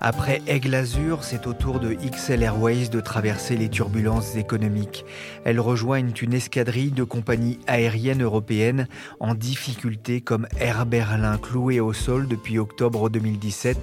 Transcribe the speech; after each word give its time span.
Après 0.00 0.42
Aigle 0.46 0.74
Azur, 0.74 1.24
c'est 1.24 1.46
au 1.46 1.54
tour 1.54 1.80
de 1.80 1.94
XL 1.94 2.42
Airways 2.42 2.88
de 2.88 3.00
traverser 3.00 3.56
les 3.56 3.70
turbulences 3.70 4.36
économiques. 4.36 5.06
Elles 5.44 5.58
rejoignent 5.58 6.12
une 6.20 6.34
escadrille 6.34 6.90
de 6.90 7.02
compagnies 7.02 7.58
aériennes 7.66 8.22
européennes 8.22 8.88
en 9.20 9.34
difficulté 9.34 10.20
comme 10.20 10.46
Air 10.60 10.84
Berlin 10.84 11.38
cloué 11.38 11.80
au 11.80 11.94
sol 11.94 12.28
depuis 12.28 12.58
octobre 12.58 13.08
2017, 13.08 13.78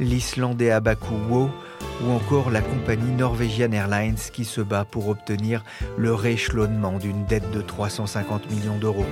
l'Islandais 0.00 0.70
Abaku 0.70 1.14
Wo 1.30 1.50
ou 2.02 2.10
encore 2.10 2.50
la 2.50 2.60
compagnie 2.60 3.12
Norwegian 3.12 3.72
Airlines 3.72 4.18
qui 4.32 4.44
se 4.44 4.60
bat 4.60 4.84
pour 4.84 5.08
obtenir 5.08 5.64
le 5.96 6.12
rééchelonnement 6.12 6.98
d'une 6.98 7.24
dette 7.24 7.50
de 7.52 7.62
350 7.62 8.50
millions 8.50 8.78
d'euros. 8.78 9.06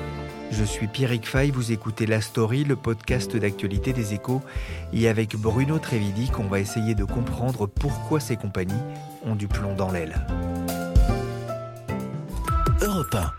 Je 0.53 0.65
suis 0.65 0.87
Pierrick 0.87 1.27
Fay, 1.27 1.51
vous 1.51 1.73
écoutez 1.73 2.05
La 2.05 2.21
Story, 2.21 2.65
le 2.65 2.77
podcast 2.77 3.35
d'actualité 3.35 3.95
des 3.95 4.13
échos, 4.13 4.43
et 4.93 5.09
avec 5.09 5.35
Bruno 5.35 5.79
Trevidic, 5.79 6.39
on 6.39 6.45
va 6.45 6.61
essayer 6.61 6.95
de 6.95 7.05
comprendre 7.05 7.67
pourquoi 7.67 8.21
ces 8.21 8.37
compagnies 8.37 8.75
ont 9.25 9.35
du 9.35 9.49
plomb 9.49 9.75
dans 9.75 9.91
l'aile. 9.91 10.27
Europe 12.83 13.15
1. 13.15 13.33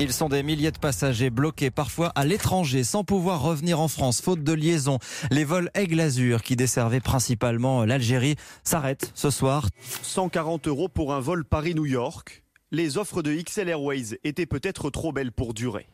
Ils 0.00 0.12
sont 0.12 0.30
des 0.30 0.42
milliers 0.42 0.70
de 0.70 0.78
passagers 0.78 1.28
bloqués 1.28 1.70
parfois 1.70 2.08
à 2.14 2.24
l'étranger 2.24 2.82
sans 2.82 3.04
pouvoir 3.04 3.42
revenir 3.42 3.78
en 3.78 3.88
France 3.88 4.22
faute 4.22 4.42
de 4.42 4.52
liaison. 4.54 4.98
Les 5.30 5.44
vols 5.44 5.70
Aigle 5.74 6.00
Azur 6.00 6.42
qui 6.42 6.56
desservaient 6.56 7.00
principalement 7.00 7.84
l'Algérie 7.84 8.36
s'arrêtent 8.64 9.10
ce 9.14 9.28
soir. 9.28 9.68
140 10.00 10.66
euros 10.66 10.88
pour 10.88 11.12
un 11.12 11.20
vol 11.20 11.44
Paris-New 11.44 11.86
York. 11.86 12.42
Les 12.70 12.96
offres 12.96 13.22
de 13.22 13.34
XL 13.34 13.68
Airways 13.68 14.18
étaient 14.24 14.46
peut-être 14.46 14.88
trop 14.88 15.12
belles 15.12 15.32
pour 15.32 15.52
durer. 15.52 15.86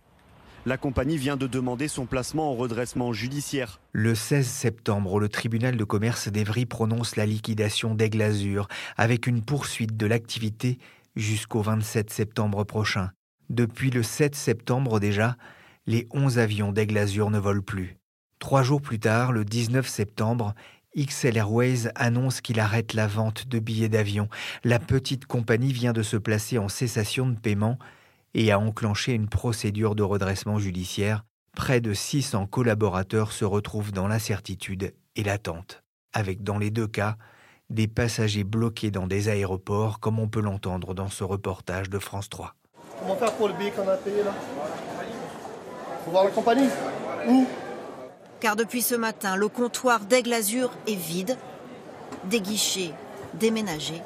La 0.65 0.77
compagnie 0.77 1.17
vient 1.17 1.37
de 1.37 1.49
demander 1.49 1.89
son 1.89 2.07
placement 2.07 2.53
en 2.53 2.55
redressement 2.55 3.13
judiciaire. 3.13 3.81
Le 3.91 4.15
16 4.15 4.47
septembre, 4.47 5.19
le 5.19 5.29
tribunal 5.29 5.77
de 5.77 5.83
commerce 5.83 6.29
d'Evry 6.29 6.67
prononce 6.67 7.17
la 7.17 7.27
liquidation 7.27 7.97
d'Aigle 7.97 8.23
Azur 8.23 8.69
avec 8.97 9.27
une 9.27 9.43
poursuite 9.43 9.97
de 9.97 10.07
l'activité 10.07 10.79
jusqu'au 11.17 11.63
27 11.63 12.11
septembre 12.11 12.63
prochain. 12.63 13.11
Depuis 13.51 13.91
le 13.91 14.05
7 14.05 14.37
septembre 14.37 15.01
déjà, 15.01 15.37
les 15.89 16.07
11 16.13 16.39
avions 16.39 16.71
d'Aigle 16.71 16.99
Azur 16.99 17.31
ne 17.31 17.41
volent 17.41 17.63
plus. 17.63 17.97
Trois 18.39 18.63
jours 18.63 18.81
plus 18.81 19.01
tard, 19.01 19.33
le 19.33 19.45
19 19.45 19.89
septembre, 19.89 20.55
XL 20.97 21.39
Airways 21.39 21.89
annonce 21.97 22.41
qu'il 22.41 22.61
arrête 22.61 22.95
la 22.95 23.09
vente 23.09 23.49
de 23.49 23.59
billets 23.59 23.89
d'avion. 23.89 24.29
La 24.63 24.79
petite 24.79 25.27
compagnie 25.27 25.73
vient 25.73 25.93
de 25.93 26.05
se 26.05 26.17
placer 26.17 26.59
en 26.59 26.69
cessation 26.69 27.29
de 27.29 27.35
paiement 27.37 27.79
et 28.35 28.51
a 28.51 28.59
enclenché 28.59 29.13
une 29.13 29.29
procédure 29.29 29.95
de 29.95 30.03
redressement 30.03 30.59
judiciaire. 30.59 31.25
Près 31.57 31.81
de 31.81 31.93
600 31.93 32.47
collaborateurs 32.47 33.33
se 33.33 33.45
retrouvent 33.45 33.93
dans 33.93 34.09
l'incertitude 34.09 34.95
et 35.17 35.23
l'attente, 35.23 35.83
avec 36.13 36.43
dans 36.43 36.59
les 36.59 36.71
deux 36.71 36.87
cas 36.87 37.17
des 37.69 37.89
passagers 37.89 38.45
bloqués 38.45 38.91
dans 38.91 39.07
des 39.07 39.29
aéroports, 39.29 40.01
comme 40.01 40.19
on 40.19 40.29
peut 40.29 40.41
l'entendre 40.41 40.95
dans 40.95 41.09
ce 41.09 41.25
reportage 41.25 41.91
de 41.91 41.99
France 41.99 42.29
3. 42.29 42.55
Comment 43.01 43.17
faire 43.17 43.33
pour 43.35 43.49
le 43.49 43.55
billet 43.55 43.71
qu'on 43.71 43.89
a 43.89 43.97
payé 43.97 44.23
là? 44.23 44.33
Faut 46.05 46.11
voir 46.11 46.25
la 46.25 46.31
compagnie? 46.31 46.69
Où? 47.29 47.47
Car 48.41 48.57
depuis 48.57 48.83
ce 48.83 48.95
matin, 48.95 49.37
le 49.37 49.49
comptoir 49.49 50.01
d'Aigle 50.01 50.33
Azur 50.33 50.71
est 50.87 50.95
vide, 50.95 51.37
des 52.25 52.41
guichets 52.41 52.93
déménagés. 53.35 54.03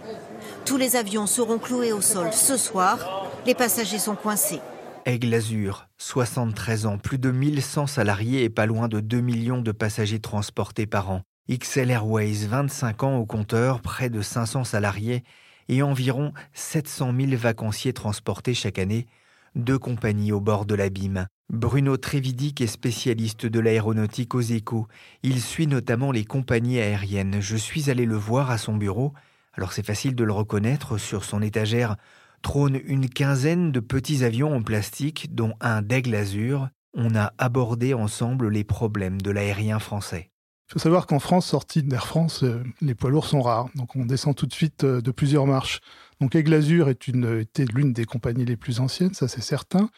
Tous 0.64 0.76
les 0.76 0.96
avions 0.96 1.26
seront 1.26 1.58
cloués 1.58 1.92
au 1.92 2.00
sol 2.00 2.32
ce 2.32 2.56
soir 2.56 3.25
les 3.46 3.54
passagers 3.54 4.00
sont 4.00 4.16
coincés. 4.16 4.60
Aigle 5.04 5.32
Azur, 5.32 5.88
73 5.98 6.86
ans, 6.86 6.98
plus 6.98 7.18
de 7.18 7.30
1100 7.30 7.86
salariés 7.86 8.42
et 8.42 8.50
pas 8.50 8.66
loin 8.66 8.88
de 8.88 8.98
2 8.98 9.20
millions 9.20 9.62
de 9.62 9.70
passagers 9.70 10.18
transportés 10.18 10.86
par 10.86 11.10
an. 11.10 11.22
XL 11.48 11.92
Airways, 11.92 12.46
25 12.48 13.04
ans 13.04 13.16
au 13.18 13.24
compteur, 13.24 13.80
près 13.82 14.10
de 14.10 14.20
500 14.20 14.64
salariés 14.64 15.22
et 15.68 15.80
environ 15.82 16.32
700 16.54 17.14
000 17.16 17.36
vacanciers 17.36 17.92
transportés 17.92 18.52
chaque 18.52 18.80
année. 18.80 19.06
Deux 19.54 19.78
compagnies 19.78 20.32
au 20.32 20.40
bord 20.40 20.66
de 20.66 20.74
l'abîme. 20.74 21.28
Bruno 21.48 21.96
Trévidic 21.96 22.60
est 22.60 22.66
spécialiste 22.66 23.46
de 23.46 23.60
l'aéronautique 23.60 24.34
aux 24.34 24.40
échos. 24.40 24.88
Il 25.22 25.40
suit 25.40 25.68
notamment 25.68 26.10
les 26.10 26.24
compagnies 26.24 26.80
aériennes. 26.80 27.36
Je 27.40 27.56
suis 27.56 27.90
allé 27.90 28.06
le 28.06 28.16
voir 28.16 28.50
à 28.50 28.58
son 28.58 28.74
bureau. 28.74 29.14
Alors 29.52 29.72
c'est 29.72 29.86
facile 29.86 30.16
de 30.16 30.24
le 30.24 30.32
reconnaître 30.32 30.98
sur 30.98 31.24
son 31.24 31.40
étagère 31.42 31.96
trône 32.42 32.80
une 32.84 33.08
quinzaine 33.08 33.72
de 33.72 33.80
petits 33.80 34.24
avions 34.24 34.54
en 34.54 34.62
plastique, 34.62 35.34
dont 35.34 35.54
un 35.60 35.82
d'aigle 35.82 36.14
azur. 36.14 36.68
On 36.94 37.14
a 37.14 37.32
abordé 37.38 37.94
ensemble 37.94 38.48
les 38.48 38.64
problèmes 38.64 39.20
de 39.20 39.30
l'aérien 39.30 39.78
français. 39.78 40.30
Il 40.68 40.72
faut 40.72 40.78
savoir 40.80 41.06
qu'en 41.06 41.20
France, 41.20 41.46
sortie 41.46 41.82
d'Air 41.82 42.06
France, 42.06 42.42
euh, 42.42 42.64
les 42.80 42.96
poids 42.96 43.10
lourds 43.10 43.26
sont 43.26 43.40
rares. 43.40 43.68
Donc 43.76 43.94
on 43.94 44.04
descend 44.04 44.34
tout 44.34 44.46
de 44.46 44.52
suite 44.52 44.82
euh, 44.82 45.00
de 45.00 45.10
plusieurs 45.12 45.46
marches. 45.46 45.80
Donc 46.20 46.34
Aigle 46.34 46.54
était 46.54 47.64
l'une 47.66 47.92
des 47.92 48.04
compagnies 48.04 48.44
les 48.44 48.56
plus 48.56 48.80
anciennes, 48.80 49.14
ça 49.14 49.28
c'est 49.28 49.42
certain. 49.42 49.90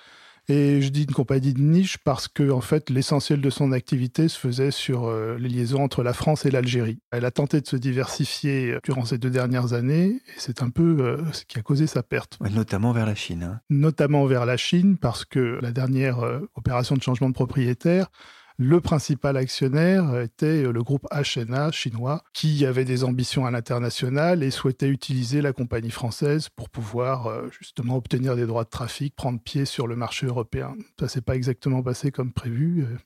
Et 0.50 0.80
je 0.80 0.88
dis 0.88 1.02
une 1.02 1.12
compagnie 1.12 1.52
de 1.52 1.60
niche 1.60 1.98
parce 1.98 2.26
que 2.26 2.50
en 2.50 2.62
fait, 2.62 2.88
l'essentiel 2.88 3.42
de 3.42 3.50
son 3.50 3.70
activité 3.72 4.28
se 4.28 4.38
faisait 4.38 4.70
sur 4.70 5.06
euh, 5.06 5.36
les 5.38 5.48
liaisons 5.50 5.82
entre 5.82 6.02
la 6.02 6.14
France 6.14 6.46
et 6.46 6.50
l'Algérie. 6.50 7.00
Elle 7.10 7.26
a 7.26 7.30
tenté 7.30 7.60
de 7.60 7.66
se 7.66 7.76
diversifier 7.76 8.72
euh, 8.72 8.80
durant 8.82 9.04
ces 9.04 9.18
deux 9.18 9.28
dernières 9.28 9.74
années 9.74 10.06
et 10.06 10.22
c'est 10.38 10.62
un 10.62 10.70
peu 10.70 10.96
euh, 11.00 11.32
ce 11.32 11.44
qui 11.44 11.58
a 11.58 11.62
causé 11.62 11.86
sa 11.86 12.02
perte. 12.02 12.38
notamment 12.40 12.92
vers 12.92 13.04
la 13.04 13.14
Chine. 13.14 13.42
Hein. 13.42 13.60
Notamment 13.68 14.24
vers 14.24 14.46
la 14.46 14.56
Chine 14.56 14.96
parce 14.96 15.26
que 15.26 15.58
la 15.60 15.70
dernière 15.70 16.18
opération 16.54 16.96
de 16.96 17.02
changement 17.02 17.28
de 17.28 17.34
propriétaire 17.34 18.10
le 18.60 18.80
principal 18.80 19.36
actionnaire 19.36 20.18
était 20.18 20.64
le 20.64 20.82
groupe 20.82 21.06
HNA 21.12 21.70
chinois 21.70 22.24
qui 22.34 22.66
avait 22.66 22.84
des 22.84 23.04
ambitions 23.04 23.46
à 23.46 23.52
l'international 23.52 24.42
et 24.42 24.50
souhaitait 24.50 24.88
utiliser 24.88 25.40
la 25.40 25.52
compagnie 25.52 25.92
française 25.92 26.48
pour 26.48 26.68
pouvoir 26.68 27.28
euh, 27.28 27.48
justement 27.56 27.96
obtenir 27.96 28.34
des 28.34 28.46
droits 28.46 28.64
de 28.64 28.68
trafic, 28.68 29.14
prendre 29.14 29.40
pied 29.40 29.64
sur 29.64 29.86
le 29.86 29.94
marché 29.94 30.26
européen. 30.26 30.74
Ça 30.98 31.06
s'est 31.06 31.20
pas 31.20 31.36
exactement 31.36 31.84
passé 31.84 32.10
comme 32.10 32.32
prévu. 32.32 32.82
Euh, 32.82 32.96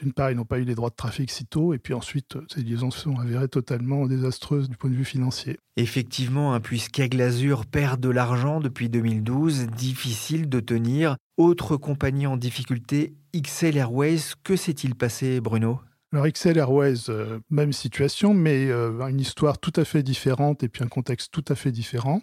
d'une 0.00 0.12
part, 0.12 0.30
ils 0.30 0.36
n'ont 0.36 0.44
pas 0.46 0.58
eu 0.58 0.64
les 0.64 0.74
droits 0.74 0.90
de 0.90 0.94
trafic 0.94 1.30
si 1.30 1.44
tôt, 1.44 1.74
et 1.74 1.78
puis 1.78 1.92
ensuite, 1.92 2.36
euh, 2.36 2.44
ces 2.48 2.62
liaisons 2.62 2.90
se 2.90 3.00
sont 3.00 3.18
avérées 3.18 3.48
totalement 3.48 4.06
désastreuses 4.06 4.68
du 4.68 4.76
point 4.76 4.90
de 4.90 4.94
vue 4.94 5.04
financier. 5.04 5.58
Effectivement, 5.76 6.54
hein, 6.54 6.60
puisqu'Aigle 6.60 7.26
perd 7.70 8.00
de 8.00 8.08
l'argent 8.08 8.60
depuis 8.60 8.88
2012, 8.88 9.66
difficile 9.68 10.48
de 10.48 10.60
tenir. 10.60 11.16
Autre 11.40 11.78
compagnie 11.78 12.26
en 12.26 12.36
difficulté, 12.36 13.14
XL 13.34 13.78
Airways, 13.78 14.34
que 14.44 14.56
s'est-il 14.56 14.94
passé, 14.94 15.40
Bruno? 15.40 15.80
Alors 16.12 16.26
XL 16.28 16.58
Airways, 16.58 17.08
euh, 17.08 17.38
même 17.48 17.72
situation, 17.72 18.34
mais 18.34 18.66
euh, 18.66 19.00
une 19.08 19.20
histoire 19.20 19.56
tout 19.56 19.72
à 19.76 19.86
fait 19.86 20.02
différente 20.02 20.62
et 20.62 20.68
puis 20.68 20.84
un 20.84 20.88
contexte 20.88 21.32
tout 21.32 21.44
à 21.48 21.54
fait 21.54 21.72
différent. 21.72 22.20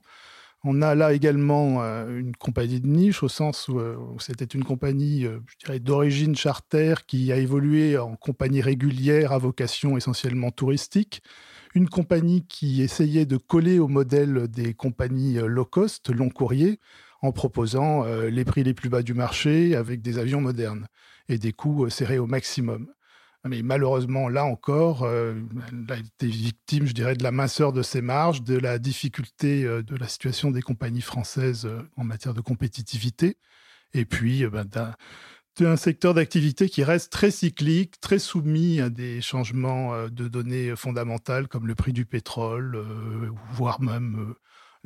On 0.64 0.84
a 0.84 0.94
là 0.94 1.14
également 1.14 1.82
euh, 1.82 2.20
une 2.20 2.36
compagnie 2.36 2.80
de 2.80 2.86
niche, 2.86 3.24
au 3.24 3.28
sens 3.28 3.70
où, 3.70 3.82
c'était 4.20 4.46
une 4.46 4.64
compagnie, 4.64 5.26
d'origine 5.82 6.36
charter 6.36 6.94
qui 7.08 7.32
a 7.32 7.38
évolué 7.38 7.98
en 7.98 8.16
compagnie 8.16 8.62
régulière 8.62 9.32
à 9.32 9.40
vocation 9.40 9.98
essentiellement 9.98 10.52
touristique. 10.52 11.24
Une 11.74 11.90
compagnie 11.90 12.46
qui 12.46 12.84
essayait 12.84 13.26
de 13.26 13.38
coller 13.38 13.80
au 13.80 13.88
modèle 13.88 14.48
des 14.48 14.76
compagnies 14.76 15.40
low 15.40 15.66
cost, 15.66 16.12
long 16.12 16.30
courrier, 16.30 16.80
en 17.22 17.32
proposant 17.32 18.06
les 18.06 18.46
prix 18.46 18.64
les 18.64 18.74
plus 18.74 18.90
bas 18.90 19.02
du 19.02 19.14
marché 19.14 19.76
avec 19.76 20.02
des 20.02 20.20
avions 20.20 20.42
modernes 20.42 20.88
et 21.30 21.38
des 21.38 21.54
coûts 21.54 21.90
serrés 21.90 22.20
au 22.20 22.28
maximum. 22.28 22.88
Mais 23.48 23.62
malheureusement, 23.62 24.30
là 24.30 24.46
encore, 24.46 25.04
euh, 25.04 25.36
elle 25.70 25.94
a 25.94 25.98
été 25.98 26.28
victime, 26.28 26.88
je 26.88 26.94
dirais, 26.94 27.16
de 27.16 27.24
la 27.24 27.32
minceur 27.32 27.72
de 27.72 27.82
ses 27.82 28.02
marges, 28.02 28.42
de 28.42 28.58
la 28.58 28.80
difficulté 28.80 29.64
euh, 29.64 29.84
de 29.84 29.96
la 29.96 30.08
situation 30.08 30.52
des 30.52 30.62
compagnies 30.62 31.02
françaises 31.02 31.66
euh, 31.66 31.82
en 31.96 32.04
matière 32.04 32.34
de 32.34 32.42
compétitivité, 32.42 33.38
et 33.94 34.06
puis 34.06 34.46
ben, 34.48 34.66
d'un 35.60 35.76
secteur 35.78 36.14
d'activité 36.14 36.68
qui 36.68 36.84
reste 36.84 37.12
très 37.12 37.32
cyclique, 37.32 38.00
très 38.02 38.20
soumis 38.20 38.82
à 38.82 38.90
des 38.90 39.22
changements 39.22 40.08
de 40.10 40.28
données 40.28 40.76
fondamentales 40.76 41.48
comme 41.48 41.68
le 41.68 41.76
prix 41.76 41.94
du 41.94 42.06
pétrole, 42.06 42.86
voire 43.54 43.82
même 43.82 44.36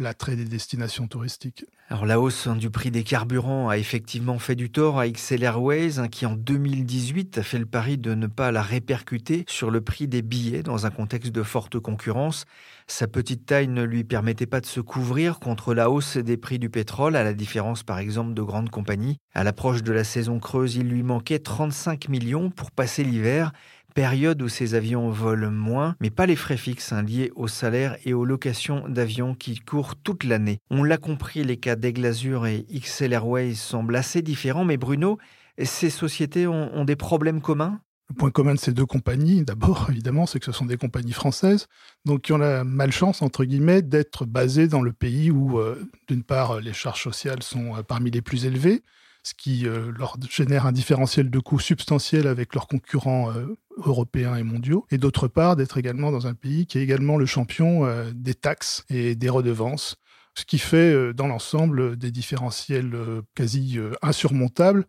l'attrait 0.01 0.35
des 0.35 0.45
destinations 0.45 1.07
touristiques. 1.07 1.65
Alors 1.89 2.05
la 2.05 2.19
hausse 2.19 2.47
hein, 2.47 2.55
du 2.55 2.69
prix 2.69 2.89
des 2.89 3.03
carburants 3.03 3.69
a 3.69 3.77
effectivement 3.77 4.39
fait 4.39 4.55
du 4.55 4.69
tort 4.69 4.99
à 4.99 5.09
XL 5.09 5.43
Airways 5.43 5.99
hein, 5.99 6.07
qui 6.07 6.25
en 6.25 6.35
2018 6.35 7.37
a 7.37 7.43
fait 7.43 7.59
le 7.59 7.65
pari 7.65 7.97
de 7.97 8.13
ne 8.13 8.27
pas 8.27 8.51
la 8.51 8.61
répercuter 8.61 9.43
sur 9.47 9.71
le 9.71 9.81
prix 9.81 10.07
des 10.07 10.21
billets 10.21 10.63
dans 10.63 10.85
un 10.85 10.89
contexte 10.89 11.31
de 11.31 11.43
forte 11.43 11.79
concurrence. 11.79 12.45
Sa 12.87 13.07
petite 13.07 13.45
taille 13.45 13.67
ne 13.67 13.83
lui 13.83 14.03
permettait 14.03 14.45
pas 14.45 14.61
de 14.61 14.65
se 14.65 14.79
couvrir 14.79 15.39
contre 15.39 15.73
la 15.73 15.89
hausse 15.89 16.17
des 16.17 16.37
prix 16.37 16.59
du 16.59 16.69
pétrole, 16.69 17.15
à 17.15 17.23
la 17.23 17.33
différence 17.33 17.83
par 17.83 17.99
exemple 17.99 18.33
de 18.33 18.41
grandes 18.41 18.69
compagnies. 18.69 19.17
À 19.33 19.43
l'approche 19.43 19.83
de 19.83 19.91
la 19.91 20.03
saison 20.03 20.39
creuse, 20.39 20.75
il 20.75 20.89
lui 20.89 21.03
manquait 21.03 21.39
35 21.39 22.09
millions 22.09 22.49
pour 22.49 22.71
passer 22.71 23.03
l'hiver 23.03 23.51
période 23.93 24.41
où 24.41 24.47
ces 24.47 24.75
avions 24.75 25.09
volent 25.09 25.51
moins, 25.51 25.95
mais 25.99 26.09
pas 26.09 26.25
les 26.25 26.35
frais 26.35 26.57
fixes 26.57 26.91
hein, 26.91 27.03
liés 27.03 27.31
au 27.35 27.47
salaire 27.47 27.97
et 28.05 28.13
aux 28.13 28.25
locations 28.25 28.87
d'avions 28.87 29.35
qui 29.35 29.59
courent 29.59 29.95
toute 29.95 30.23
l'année. 30.23 30.59
On 30.69 30.83
l'a 30.83 30.97
compris, 30.97 31.43
les 31.43 31.57
cas 31.57 31.75
d'Aiglazur 31.75 32.47
et 32.47 32.65
XL 32.73 33.13
Airways 33.13 33.55
semblent 33.55 33.95
assez 33.95 34.21
différents, 34.21 34.65
mais 34.65 34.77
Bruno, 34.77 35.17
ces 35.63 35.89
sociétés 35.89 36.47
ont, 36.47 36.85
des 36.85 36.95
problèmes 36.95 37.41
communs? 37.41 37.79
Le 38.09 38.15
point 38.15 38.31
commun 38.31 38.55
de 38.55 38.59
ces 38.59 38.73
deux 38.73 38.85
compagnies, 38.85 39.43
d'abord, 39.43 39.87
évidemment, 39.89 40.25
c'est 40.25 40.39
que 40.39 40.45
ce 40.45 40.51
sont 40.51 40.65
des 40.65 40.77
compagnies 40.77 41.13
françaises, 41.13 41.67
donc 42.05 42.21
qui 42.21 42.33
ont 42.33 42.37
la 42.37 42.63
malchance, 42.63 43.21
entre 43.21 43.45
guillemets, 43.45 43.81
d'être 43.81 44.25
basées 44.25 44.67
dans 44.67 44.81
le 44.81 44.91
pays 44.91 45.31
où, 45.31 45.59
euh, 45.59 45.87
d'une 46.07 46.23
part, 46.23 46.59
les 46.59 46.73
charges 46.73 47.03
sociales 47.03 47.43
sont 47.43 47.75
euh, 47.77 47.83
parmi 47.83 48.11
les 48.11 48.21
plus 48.21 48.45
élevées, 48.45 48.83
ce 49.23 49.33
qui 49.33 49.67
euh, 49.67 49.91
leur 49.97 50.17
génère 50.29 50.65
un 50.65 50.71
différentiel 50.71 51.29
de 51.29 51.39
coûts 51.39 51.59
substantiel 51.59 52.27
avec 52.27 52.55
leurs 52.55 52.67
concurrents 52.67 53.31
euh, 53.31 53.55
européens 53.77 54.35
et 54.35 54.43
mondiaux, 54.43 54.85
et 54.89 54.97
d'autre 54.97 55.27
part 55.27 55.55
d'être 55.55 55.77
également 55.77 56.11
dans 56.11 56.27
un 56.27 56.33
pays 56.33 56.65
qui 56.65 56.79
est 56.79 56.83
également 56.83 57.17
le 57.17 57.25
champion 57.25 57.85
euh, 57.85 58.11
des 58.13 58.33
taxes 58.33 58.83
et 58.89 59.15
des 59.15 59.29
redevances, 59.29 59.97
ce 60.35 60.45
qui 60.45 60.59
fait 60.59 61.13
dans 61.13 61.27
l'ensemble 61.27 61.97
des 61.97 62.09
différentiels 62.09 62.95
quasi 63.35 63.77
insurmontables, 64.01 64.85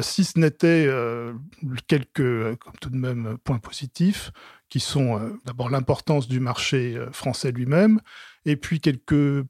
si 0.00 0.24
ce 0.24 0.38
n'était 0.38 0.88
quelques 1.86 2.58
tout 2.80 2.88
de 2.88 2.96
même 2.96 3.36
points 3.44 3.58
positifs, 3.58 4.32
qui 4.70 4.80
sont 4.80 5.20
d'abord 5.44 5.68
l'importance 5.68 6.28
du 6.28 6.40
marché 6.40 6.98
français 7.12 7.52
lui-même, 7.52 8.00
et 8.46 8.56
puis 8.56 8.80
quelques 8.80 9.44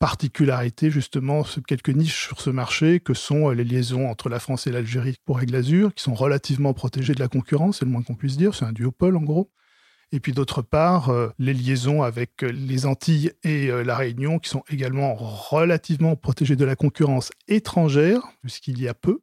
particularité, 0.00 0.90
justement, 0.90 1.44
quelques 1.68 1.90
niches 1.90 2.26
sur 2.26 2.40
ce 2.40 2.48
marché, 2.48 3.00
que 3.00 3.14
sont 3.14 3.50
euh, 3.50 3.54
les 3.54 3.64
liaisons 3.64 4.08
entre 4.08 4.30
la 4.30 4.40
France 4.40 4.66
et 4.66 4.72
l'Algérie 4.72 5.16
pour 5.26 5.40
Aigle 5.40 5.54
Azur, 5.54 5.94
qui 5.94 6.02
sont 6.02 6.14
relativement 6.14 6.72
protégées 6.72 7.14
de 7.14 7.20
la 7.20 7.28
concurrence, 7.28 7.78
c'est 7.78 7.84
le 7.84 7.90
moins 7.90 8.02
qu'on 8.02 8.14
puisse 8.14 8.38
dire, 8.38 8.54
c'est 8.54 8.64
un 8.64 8.72
duopole 8.72 9.16
en 9.16 9.20
gros. 9.20 9.52
Et 10.10 10.18
puis 10.18 10.32
d'autre 10.32 10.62
part, 10.62 11.10
euh, 11.10 11.28
les 11.38 11.52
liaisons 11.52 12.02
avec 12.02 12.42
euh, 12.42 12.50
les 12.50 12.86
Antilles 12.86 13.32
et 13.44 13.68
la 13.84 13.94
Réunion, 13.94 14.38
qui 14.38 14.48
sont 14.48 14.64
également 14.70 15.14
relativement 15.14 16.16
protégées 16.16 16.56
de 16.56 16.64
la 16.64 16.76
concurrence 16.76 17.30
étrangère, 17.46 18.22
puisqu'il 18.40 18.80
y 18.80 18.88
a 18.88 18.94
peu, 18.94 19.20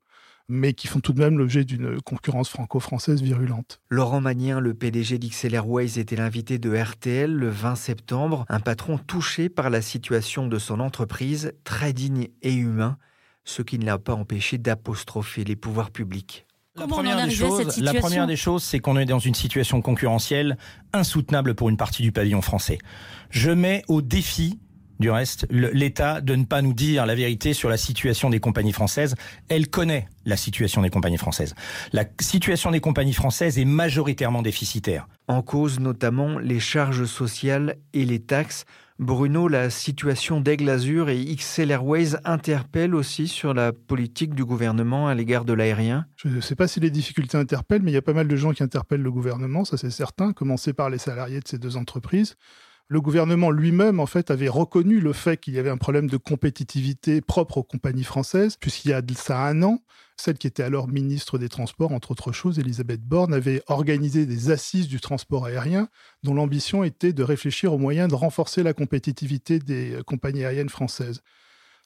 mais 0.50 0.74
qui 0.74 0.88
font 0.88 1.00
tout 1.00 1.14
de 1.14 1.20
même 1.20 1.38
l'objet 1.38 1.64
d'une 1.64 2.02
concurrence 2.02 2.50
franco-française 2.50 3.22
virulente. 3.22 3.80
Laurent 3.90 4.22
Magnien, 4.22 4.60
le 4.60 4.74
PDG 4.74 5.18
d'XL 5.18 5.56
Airways, 5.56 6.00
était 6.00 6.16
l'invité 6.16 6.58
de 6.58 6.76
RTL 6.76 7.32
le 7.32 7.50
20 7.50 7.76
septembre, 7.76 8.46
un 8.50 8.60
patron 8.60 8.98
touché 8.98 9.50
par 9.50 9.70
la 9.70 9.82
situation 9.82 10.48
de 10.48 10.58
son 10.58 10.80
entreprise, 10.80 11.54
très 11.64 11.94
digne 11.94 12.30
et 12.42 12.54
humain, 12.54 12.98
ce 13.44 13.62
qui 13.62 13.80
ne 13.80 13.86
l'a 13.86 13.98
pas 13.98 14.14
empêché 14.14 14.58
d'apostropher 14.58 15.44
les 15.44 15.56
pouvoirs 15.56 15.92
publics. 15.92 16.46
La 16.76 16.86
première, 16.86 17.26
des 17.26 17.32
choses, 17.32 17.78
la 17.80 17.94
première 17.96 18.28
des 18.28 18.36
choses, 18.36 18.64
c'est 18.64 18.80
qu'on 18.80 18.98
est 18.98 19.06
dans 19.06 19.18
une 19.18 19.34
situation 19.34 19.82
concurrentielle 19.82 20.58
insoutenable 20.94 21.56
pour 21.56 21.70
une 21.70 21.78
partie 21.78 22.04
du 22.04 22.12
pavillon 22.12 22.42
français. 22.42 22.78
Je 23.32 23.50
mets 23.50 23.82
au 23.88 24.04
défi 24.04 24.60
du 25.00 25.10
reste, 25.10 25.48
l'État 25.50 26.22
de 26.22 26.36
ne 26.36 26.46
pas 26.46 26.62
nous 26.62 26.74
dire 26.74 27.06
la 27.06 27.16
vérité 27.16 27.54
sur 27.54 27.70
la 27.70 27.78
situation 27.78 28.30
des 28.30 28.40
compagnies 28.40 28.74
françaises. 28.74 29.16
Elle 29.50 29.70
connaît 29.70 30.08
la 30.26 30.38
situation 30.38 30.82
des 30.82 30.90
compagnies 30.90 31.18
françaises. 31.18 31.56
La 31.94 32.06
situation 32.20 32.72
des 32.72 32.80
compagnies 32.80 33.14
françaises 33.14 33.60
est 33.60 33.66
majoritairement 33.66 34.42
déficitaire. 34.42 35.08
En 35.28 35.42
cause 35.42 35.80
notamment 35.80 36.40
les 36.40 36.60
charges 36.60 37.06
sociales 37.06 37.78
et 37.94 38.06
les 38.06 38.20
taxes. 38.20 38.66
Bruno, 39.00 39.48
la 39.48 39.70
situation 39.70 40.42
d'Aigle 40.42 40.70
Azur 40.70 41.10
et 41.10 41.24
XL 41.24 41.70
Airways 41.70 42.16
interpelle 42.26 42.96
aussi 42.96 43.28
sur 43.28 43.54
la 43.54 43.72
politique 43.72 44.34
du 44.34 44.44
gouvernement 44.44 45.08
à 45.08 45.14
l'égard 45.14 45.46
de 45.46 45.54
l'aérien 45.54 46.08
Je 46.16 46.30
ne 46.30 46.42
sais 46.42 46.56
pas 46.56 46.68
si 46.68 46.80
les 46.80 46.90
difficultés 46.90 47.38
interpellent, 47.38 47.84
mais 47.84 47.92
il 47.92 47.94
y 47.94 47.98
a 47.98 48.02
pas 48.02 48.14
mal 48.14 48.28
de 48.28 48.36
gens 48.36 48.54
qui 48.54 48.64
interpellent 48.64 49.04
le 49.04 49.12
gouvernement, 49.12 49.66
ça 49.66 49.78
c'est 49.78 49.92
certain, 49.92 50.34
commencer 50.34 50.74
par 50.74 50.90
les 50.90 50.98
salariés 50.98 51.40
de 51.40 51.48
ces 51.48 51.60
deux 51.60 51.78
entreprises 51.78 52.38
le 52.90 53.02
gouvernement 53.02 53.52
lui-même, 53.52 54.00
en 54.00 54.06
fait, 54.06 54.32
avait 54.32 54.48
reconnu 54.48 55.02
le 55.02 55.12
fait 55.12 55.38
qu'il 55.38 55.54
y 55.54 55.60
avait 55.60 55.70
un 55.70 55.78
problème 55.78 56.10
de 56.10 56.18
compétitivité 56.18 57.20
propre 57.20 57.58
aux 57.58 57.64
compagnies 57.64 58.06
françaises, 58.06 58.56
puisqu'il 58.56 58.92
y 58.92 58.94
a 58.94 59.02
ça 59.16 59.46
un 59.46 59.62
an, 59.62 59.84
celle 60.16 60.38
qui 60.38 60.48
était 60.48 60.64
alors 60.64 60.88
ministre 60.88 61.38
des 61.38 61.50
Transports, 61.50 61.92
entre 61.92 62.12
autres 62.12 62.32
choses, 62.32 62.60
Elisabeth 62.60 63.02
Borne, 63.02 63.34
avait 63.34 63.62
organisé 63.68 64.26
des 64.26 64.52
assises 64.52 64.88
du 64.88 65.02
transport 65.02 65.46
aérien 65.46 65.90
dont 66.24 66.34
l'ambition 66.34 66.84
était 66.84 67.14
de 67.14 67.24
réfléchir 67.24 67.74
aux 67.74 67.78
moyens 67.78 68.10
de 68.10 68.16
renforcer 68.16 68.64
la 68.64 68.74
compétitivité 68.74 69.60
des 69.60 70.00
compagnies 70.06 70.46
aériennes 70.46 70.70
françaises 70.70 71.22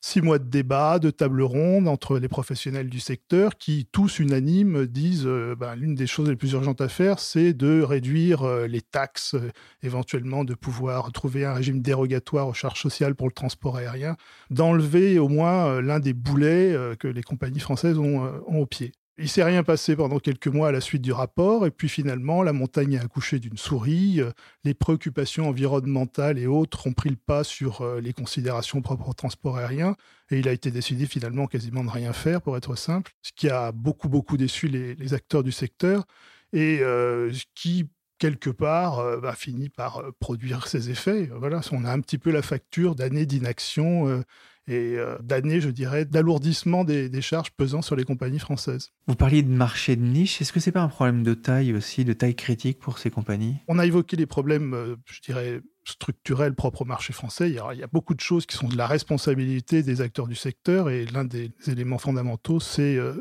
six 0.01 0.21
mois 0.21 0.39
de 0.39 0.49
débat, 0.49 0.97
de 0.99 1.11
table 1.11 1.43
ronde 1.43 1.87
entre 1.87 2.17
les 2.17 2.27
professionnels 2.27 2.89
du 2.89 2.99
secteur 2.99 3.57
qui, 3.57 3.87
tous 3.91 4.19
unanimes, 4.19 4.87
disent 4.87 5.27
euh, 5.27 5.55
ben, 5.55 5.75
l'une 5.75 5.93
des 5.93 6.07
choses 6.07 6.27
les 6.27 6.35
plus 6.35 6.53
urgentes 6.53 6.81
à 6.81 6.89
faire, 6.89 7.19
c'est 7.19 7.53
de 7.53 7.81
réduire 7.81 8.41
euh, 8.43 8.67
les 8.67 8.81
taxes, 8.81 9.35
euh, 9.35 9.51
éventuellement 9.83 10.43
de 10.43 10.55
pouvoir 10.55 11.11
trouver 11.11 11.45
un 11.45 11.53
régime 11.53 11.81
dérogatoire 11.81 12.47
aux 12.47 12.53
charges 12.53 12.81
sociales 12.81 13.13
pour 13.13 13.27
le 13.27 13.33
transport 13.33 13.77
aérien, 13.77 14.17
d'enlever 14.49 15.19
au 15.19 15.29
moins 15.29 15.81
l'un 15.81 15.99
des 15.99 16.13
boulets 16.13 16.75
que 16.99 17.07
les 17.07 17.23
compagnies 17.23 17.59
françaises 17.59 17.97
ont, 17.97 18.23
ont 18.47 18.59
au 18.59 18.65
pied. 18.65 18.91
Il 19.17 19.29
s'est 19.29 19.43
rien 19.43 19.61
passé 19.63 19.95
pendant 19.95 20.19
quelques 20.19 20.47
mois 20.47 20.69
à 20.69 20.71
la 20.71 20.79
suite 20.79 21.01
du 21.01 21.11
rapport, 21.11 21.65
et 21.65 21.71
puis 21.71 21.89
finalement, 21.89 22.43
la 22.43 22.53
montagne 22.53 22.97
a 22.97 23.01
accouché 23.01 23.39
d'une 23.39 23.57
souris. 23.57 24.21
Euh, 24.21 24.31
les 24.63 24.73
préoccupations 24.73 25.49
environnementales 25.49 26.39
et 26.39 26.47
autres 26.47 26.87
ont 26.87 26.93
pris 26.93 27.09
le 27.09 27.17
pas 27.17 27.43
sur 27.43 27.81
euh, 27.81 27.99
les 27.99 28.13
considérations 28.13 28.81
propres 28.81 29.09
au 29.09 29.13
transport 29.13 29.57
aérien, 29.57 29.95
et 30.29 30.39
il 30.39 30.47
a 30.47 30.53
été 30.53 30.71
décidé 30.71 31.05
finalement 31.05 31.45
quasiment 31.45 31.83
de 31.83 31.89
rien 31.89 32.13
faire, 32.13 32.41
pour 32.41 32.55
être 32.55 32.75
simple, 32.75 33.11
ce 33.21 33.31
qui 33.35 33.49
a 33.49 33.73
beaucoup, 33.73 34.07
beaucoup 34.07 34.37
déçu 34.37 34.69
les, 34.69 35.13
acteurs 35.13 35.43
du 35.43 35.51
secteur, 35.51 36.05
et 36.53 36.79
euh, 36.81 37.33
qui, 37.53 37.89
quelque 38.17 38.49
part, 38.49 38.99
a 38.99 39.35
fini 39.35 39.67
par 39.67 40.03
produire 40.19 40.67
ses 40.67 40.89
effets. 40.89 41.29
Voilà, 41.35 41.59
on 41.73 41.83
a 41.83 41.91
un 41.91 41.99
petit 41.99 42.17
peu 42.17 42.31
la 42.31 42.41
facture 42.41 42.95
d'années 42.95 43.25
d'inaction 43.25 44.23
et 44.67 44.95
euh, 44.97 45.17
d'années, 45.21 45.59
je 45.59 45.69
dirais, 45.69 46.05
d'alourdissement 46.05 46.83
des, 46.83 47.21
charges 47.21 47.51
pesant 47.51 47.81
sur 47.81 47.95
les 47.95 48.03
compagnies 48.03 48.39
françaises. 48.39 48.91
Vous 49.07 49.15
parliez 49.15 49.43
de 49.43 49.49
marché 49.49 49.95
de 49.95 50.01
niche. 50.01 50.41
Est-ce 50.41 50.53
que 50.53 50.59
c'est 50.59 50.71
pas 50.71 50.81
un 50.81 50.87
problème 50.87 51.23
de 51.23 51.33
taille 51.33 51.73
aussi, 51.73 52.05
de 52.05 52.13
taille 52.13 52.35
critique 52.35 52.79
pour 52.79 52.97
ces 52.97 53.09
compagnies? 53.09 53.57
On 53.67 53.79
a 53.79 53.85
évoqué 53.85 54.15
les 54.15 54.25
problèmes, 54.25 54.73
euh, 54.73 54.95
je 55.05 55.21
dirais, 55.21 55.61
structurels 55.85 56.55
propres 56.55 56.83
au 56.83 56.85
marché 56.85 57.13
français. 57.13 57.49
Il 57.49 57.55
y, 57.55 57.59
a, 57.59 57.73
il 57.73 57.79
y, 57.79 57.83
a, 57.83 57.87
beaucoup 57.87 58.13
de 58.13 58.21
choses 58.21 58.45
qui 58.45 58.55
sont 58.55 58.67
de 58.67 58.77
la 58.77 58.87
responsabilité 58.87 59.83
des 59.83 60.01
acteurs 60.01 60.27
du 60.27 60.35
secteur 60.35 60.89
et 60.89 61.05
l'un 61.05 61.25
des 61.25 61.51
éléments 61.67 61.97
fondamentaux, 61.97 62.59
c'est 62.59 62.95
euh, 62.95 63.13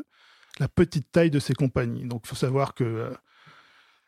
la 0.59 0.67
petite 0.67 1.11
taille 1.11 1.31
de 1.31 1.39
ces 1.39 1.53
compagnies. 1.53 2.05
Donc, 2.05 2.21
il 2.25 2.29
faut 2.29 2.35
savoir 2.35 2.75
que 2.75 3.11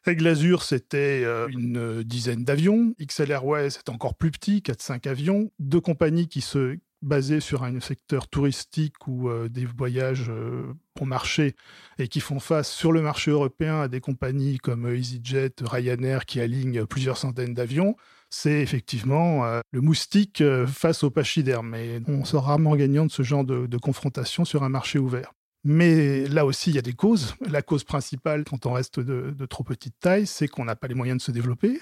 Aigle 0.05 0.27
Azur, 0.27 0.63
c'était 0.63 1.23
une 1.47 2.03
dizaine 2.03 2.43
d'avions. 2.43 2.93
XL 3.01 3.31
Airways, 3.31 3.69
c'était 3.69 3.89
encore 3.89 4.15
plus 4.15 4.31
petit, 4.31 4.59
4-5 4.59 5.07
avions. 5.07 5.49
Deux 5.59 5.79
compagnies 5.79 6.27
qui 6.27 6.41
se 6.41 6.77
basés 7.03 7.39
sur 7.39 7.63
un 7.63 7.79
secteur 7.79 8.27
touristique 8.27 9.07
ou 9.07 9.29
euh, 9.29 9.49
des 9.49 9.65
voyages 9.65 10.29
euh, 10.29 10.73
au 10.99 11.05
marché 11.05 11.55
et 11.99 12.07
qui 12.07 12.21
font 12.21 12.39
face 12.39 12.71
sur 12.71 12.91
le 12.91 13.01
marché 13.01 13.29
européen 13.29 13.81
à 13.81 13.87
des 13.87 13.99
compagnies 13.99 14.57
comme 14.57 14.87
EasyJet, 14.87 15.55
Ryanair 15.61 16.25
qui 16.25 16.39
alignent 16.39 16.85
plusieurs 16.85 17.17
centaines 17.17 17.53
d'avions, 17.53 17.95
c'est 18.29 18.61
effectivement 18.61 19.45
euh, 19.45 19.59
le 19.71 19.81
moustique 19.81 20.43
face 20.67 21.03
au 21.03 21.11
pachyderme. 21.11 21.69
Mais 21.69 22.01
on 22.07 22.25
sort 22.25 22.45
rarement 22.45 22.75
gagnant 22.75 23.05
de 23.05 23.11
ce 23.11 23.21
genre 23.21 23.43
de, 23.43 23.77
confrontation 23.77 24.45
sur 24.45 24.63
un 24.63 24.69
marché 24.69 24.97
ouvert. 24.97 25.33
Mais 25.65 26.27
là 26.27 26.45
aussi, 26.45 26.71
il 26.71 26.75
y 26.75 26.79
a 26.79 26.81
des 26.81 26.93
causes. 26.93 27.35
La 27.49 27.61
cause 27.61 27.83
principale, 27.83 28.43
quand 28.43 28.65
on 28.65 28.73
reste 28.73 28.99
de 28.99 29.45
trop 29.45 29.63
petite 29.63 29.95
taille, 29.99 30.27
c'est 30.27 30.47
qu'on 30.47 30.65
n'a 30.65 30.75
pas 30.75 30.87
les 30.87 30.95
moyens 30.95 31.19
de 31.19 31.23
se 31.23 31.31
développer. 31.31 31.79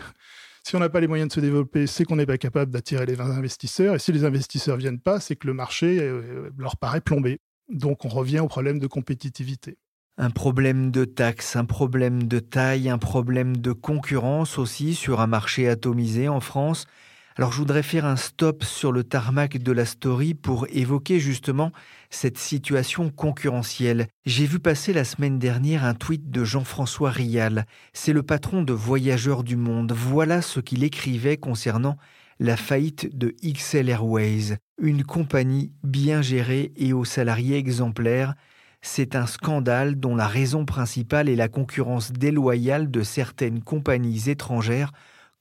Si 0.64 0.76
on 0.76 0.80
n'a 0.80 0.90
pas 0.90 1.00
les 1.00 1.08
moyens 1.08 1.30
de 1.30 1.34
se 1.34 1.40
développer, 1.40 1.88
c'est 1.88 2.06
qu'on 2.06 2.16
n'est 2.16 2.26
pas 2.26 2.38
capable 2.38 2.72
d'attirer 2.72 3.06
les 3.06 3.20
investisseurs. 3.20 3.96
Et 3.96 4.00
si 4.00 4.12
les 4.12 4.26
investisseurs 4.26 4.78
viennent 4.78 5.00
pas, 5.00 5.20
c'est 5.20 5.36
que 5.36 5.48
le 5.48 5.54
marché 5.54 6.00
euh, 6.00 6.50
leur 6.58 6.78
paraît 6.78 7.02
plombé. 7.02 7.40
Donc 7.70 8.06
on 8.06 8.10
revient 8.10 8.40
au 8.40 8.48
problème 8.48 8.80
de 8.80 8.88
compétitivité. 8.88 9.78
Un 10.18 10.30
problème 10.30 10.92
de 10.92 11.06
taxes, 11.06 11.56
un 11.56 11.66
problème 11.66 12.28
de 12.28 12.40
taille, 12.40 12.90
un 12.90 12.98
problème 12.98 13.58
de 13.58 13.72
concurrence 13.72 14.60
aussi 14.60 14.94
sur 14.94 15.20
un 15.20 15.28
marché 15.28 15.68
atomisé 15.68 16.28
en 16.28 16.42
France. 16.42 16.86
Alors 17.42 17.54
je 17.54 17.58
voudrais 17.58 17.82
faire 17.82 18.06
un 18.06 18.18
stop 18.18 18.64
sur 18.64 18.92
le 18.92 19.04
tarmac 19.04 19.58
de 19.58 19.72
la 19.72 19.86
story 19.86 20.36
pour 20.36 20.68
évoquer 20.70 21.20
justement 21.20 21.72
cette 22.12 22.38
situation 22.38 23.10
concurrentielle. 23.10 24.06
J'ai 24.28 24.46
vu 24.46 24.60
passer 24.60 24.94
la 24.94 25.04
semaine 25.04 25.40
dernière 25.40 25.84
un 25.84 25.96
tweet 25.96 26.30
de 26.30 26.44
Jean-François 26.44 27.10
Rial. 27.10 27.66
C'est 27.94 28.14
le 28.14 28.22
patron 28.22 28.62
de 28.62 28.74
Voyageurs 28.74 29.44
du 29.44 29.56
Monde. 29.56 29.92
Voilà 29.92 30.44
ce 30.44 30.60
qu'il 30.60 30.84
écrivait 30.84 31.38
concernant 31.38 31.98
la 32.40 32.58
faillite 32.58 33.18
de 33.18 33.34
XL 33.44 33.90
Airways, 33.90 34.60
une 34.80 35.04
compagnie 35.04 35.72
bien 35.84 36.22
gérée 36.22 36.72
et 36.76 36.94
aux 36.94 37.06
salariés 37.06 37.58
exemplaires. 37.58 38.36
C'est 38.84 39.16
un 39.16 39.26
scandale 39.26 40.00
dont 40.00 40.16
la 40.16 40.28
raison 40.28 40.66
principale 40.66 41.28
est 41.28 41.36
la 41.36 41.48
concurrence 41.48 42.12
déloyale 42.12 42.92
de 42.92 43.02
certaines 43.02 43.64
compagnies 43.64 44.30
étrangères 44.30 44.92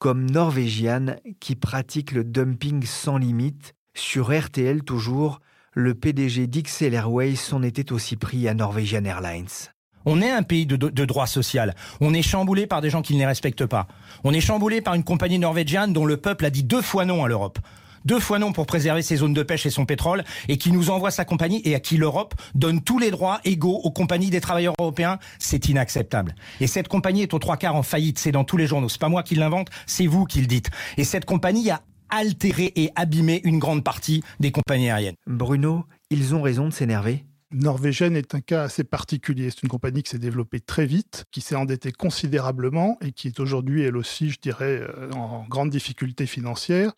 comme 0.00 0.28
Norvégiane 0.30 1.20
qui 1.40 1.54
pratique 1.54 2.12
le 2.12 2.24
dumping 2.24 2.84
sans 2.84 3.18
limite. 3.18 3.74
Sur 3.94 4.36
RTL 4.36 4.82
toujours, 4.82 5.40
le 5.74 5.94
PDG 5.94 6.46
d'XL 6.46 6.94
Airways 6.94 7.36
s'en 7.36 7.62
était 7.62 7.92
aussi 7.92 8.16
pris 8.16 8.48
à 8.48 8.54
Norwegian 8.54 9.04
Airlines. 9.04 9.68
On 10.06 10.22
est 10.22 10.30
un 10.30 10.42
pays 10.42 10.64
de, 10.64 11.04
droit 11.04 11.26
social. 11.26 11.74
On 12.00 12.14
est 12.14 12.22
chamboulé 12.22 12.66
par 12.66 12.80
des 12.80 12.88
gens 12.88 13.02
qui 13.02 13.12
ne 13.12 13.18
les 13.18 13.26
respectent 13.26 13.66
pas. 13.66 13.86
On 14.24 14.32
est 14.32 14.40
chamboulé 14.40 14.80
par 14.80 14.94
une 14.94 15.04
compagnie 15.04 15.38
norvégienne 15.38 15.92
dont 15.92 16.06
le 16.06 16.16
peuple 16.16 16.46
a 16.46 16.50
dit 16.50 16.64
deux 16.64 16.80
fois 16.80 17.04
non 17.04 17.22
à 17.22 17.28
l'Europe 17.28 17.58
deux 18.04 18.20
fois 18.20 18.38
non 18.38 18.52
pour 18.52 18.66
préserver 18.66 19.02
ses 19.02 19.16
zones 19.16 19.34
de 19.34 19.42
pêche 19.42 19.66
et 19.66 19.70
son 19.70 19.86
pétrole, 19.86 20.24
et 20.48 20.58
qui 20.58 20.72
nous 20.72 20.90
envoie 20.90 21.10
sa 21.10 21.24
compagnie 21.24 21.62
et 21.64 21.74
à 21.74 21.80
qui 21.80 21.96
l'Europe 21.96 22.34
donne 22.54 22.82
tous 22.82 22.98
les 22.98 23.10
droits 23.10 23.40
égaux 23.44 23.80
aux 23.82 23.90
compagnies 23.90 24.30
des 24.30 24.40
travailleurs 24.40 24.74
européens, 24.78 25.18
c'est 25.38 25.68
inacceptable. 25.68 26.34
Et 26.60 26.66
cette 26.66 26.88
compagnie 26.88 27.22
est 27.22 27.34
aux 27.34 27.38
trois 27.38 27.56
quarts 27.56 27.76
en 27.76 27.82
faillite, 27.82 28.18
c'est 28.18 28.32
dans 28.32 28.44
tous 28.44 28.56
les 28.56 28.66
journaux. 28.66 28.88
C'est 28.88 29.00
pas 29.00 29.08
moi 29.08 29.22
qui 29.22 29.34
l'invente, 29.34 29.68
c'est 29.86 30.06
vous 30.06 30.24
qui 30.24 30.40
le 30.40 30.46
dites. 30.46 30.70
Et 30.96 31.04
cette 31.04 31.24
compagnie 31.24 31.70
a 31.70 31.82
altéré 32.10 32.72
et 32.76 32.90
abîmé 32.96 33.40
une 33.44 33.58
grande 33.58 33.84
partie 33.84 34.22
des 34.40 34.50
compagnies 34.50 34.90
aériennes. 34.90 35.14
Bruno, 35.26 35.84
ils 36.10 36.34
ont 36.34 36.42
raison 36.42 36.66
de 36.66 36.72
s'énerver? 36.72 37.24
Norvégienne 37.52 38.16
est 38.16 38.34
un 38.34 38.40
cas 38.40 38.62
assez 38.62 38.84
particulier. 38.84 39.50
C'est 39.50 39.62
une 39.62 39.68
compagnie 39.68 40.02
qui 40.02 40.10
s'est 40.10 40.18
développée 40.18 40.60
très 40.60 40.86
vite, 40.86 41.24
qui 41.32 41.40
s'est 41.40 41.56
endettée 41.56 41.90
considérablement 41.90 42.96
et 43.00 43.10
qui 43.10 43.26
est 43.26 43.40
aujourd'hui, 43.40 43.82
elle 43.82 43.96
aussi, 43.96 44.30
je 44.30 44.38
dirais, 44.40 44.80
euh, 44.82 45.10
en 45.12 45.46
grande 45.48 45.70
difficulté 45.70 46.26
financière 46.26 46.92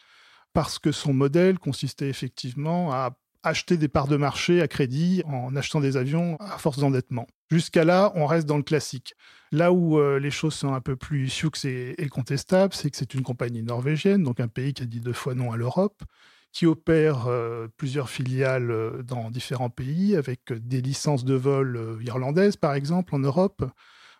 parce 0.52 0.78
que 0.78 0.92
son 0.92 1.12
modèle 1.12 1.59
consistait 1.59 2.09
effectivement 2.09 2.92
à 2.92 3.16
acheter 3.42 3.76
des 3.76 3.88
parts 3.88 4.09
de 4.09 4.16
marché 4.16 4.61
à 4.61 4.68
crédit 4.68 5.23
en 5.26 5.54
achetant 5.56 5.80
des 5.80 5.97
avions 5.97 6.37
à 6.37 6.59
force 6.59 6.78
d'endettement. 6.78 7.26
Jusqu'à 7.50 7.85
là, 7.85 8.12
on 8.14 8.26
reste 8.26 8.47
dans 8.47 8.56
le 8.56 8.62
classique. 8.62 9.14
Là 9.50 9.73
où 9.73 9.99
euh, 9.99 10.18
les 10.18 10.30
choses 10.30 10.54
sont 10.54 10.73
un 10.73 10.80
peu 10.80 10.97
plus 10.97 11.28
sioux 11.28 11.50
et, 11.64 12.09
contestables, 12.09 12.73
c'est 12.73 12.90
que 12.90 12.97
c'est 12.97 13.14
une 13.14 13.23
compagnie 13.23 13.62
norvégienne, 13.62 14.23
donc 14.23 14.40
un 14.40 14.49
pays 14.49 14.73
qui 14.73 14.82
a 14.82 14.87
dit 14.87 15.00
deux 15.00 15.12
fois 15.12 15.35
non 15.35 15.52
à 15.52 15.56
l'Europe, 15.56 16.02
qui 16.52 16.66
opère 16.66 17.26
euh, 17.26 17.66
plusieurs 17.76 18.09
filiales 18.09 18.71
euh, 18.71 19.02
dans 19.02 19.30
différents 19.30 19.71
pays 19.71 20.16
avec 20.16 20.52
des 20.52 20.80
licences 20.80 21.25
de 21.25 21.35
vol 21.35 21.99
irlandaises, 22.04 22.56
par 22.56 22.75
exemple, 22.75 23.14
en 23.14 23.18
Europe, 23.18 23.64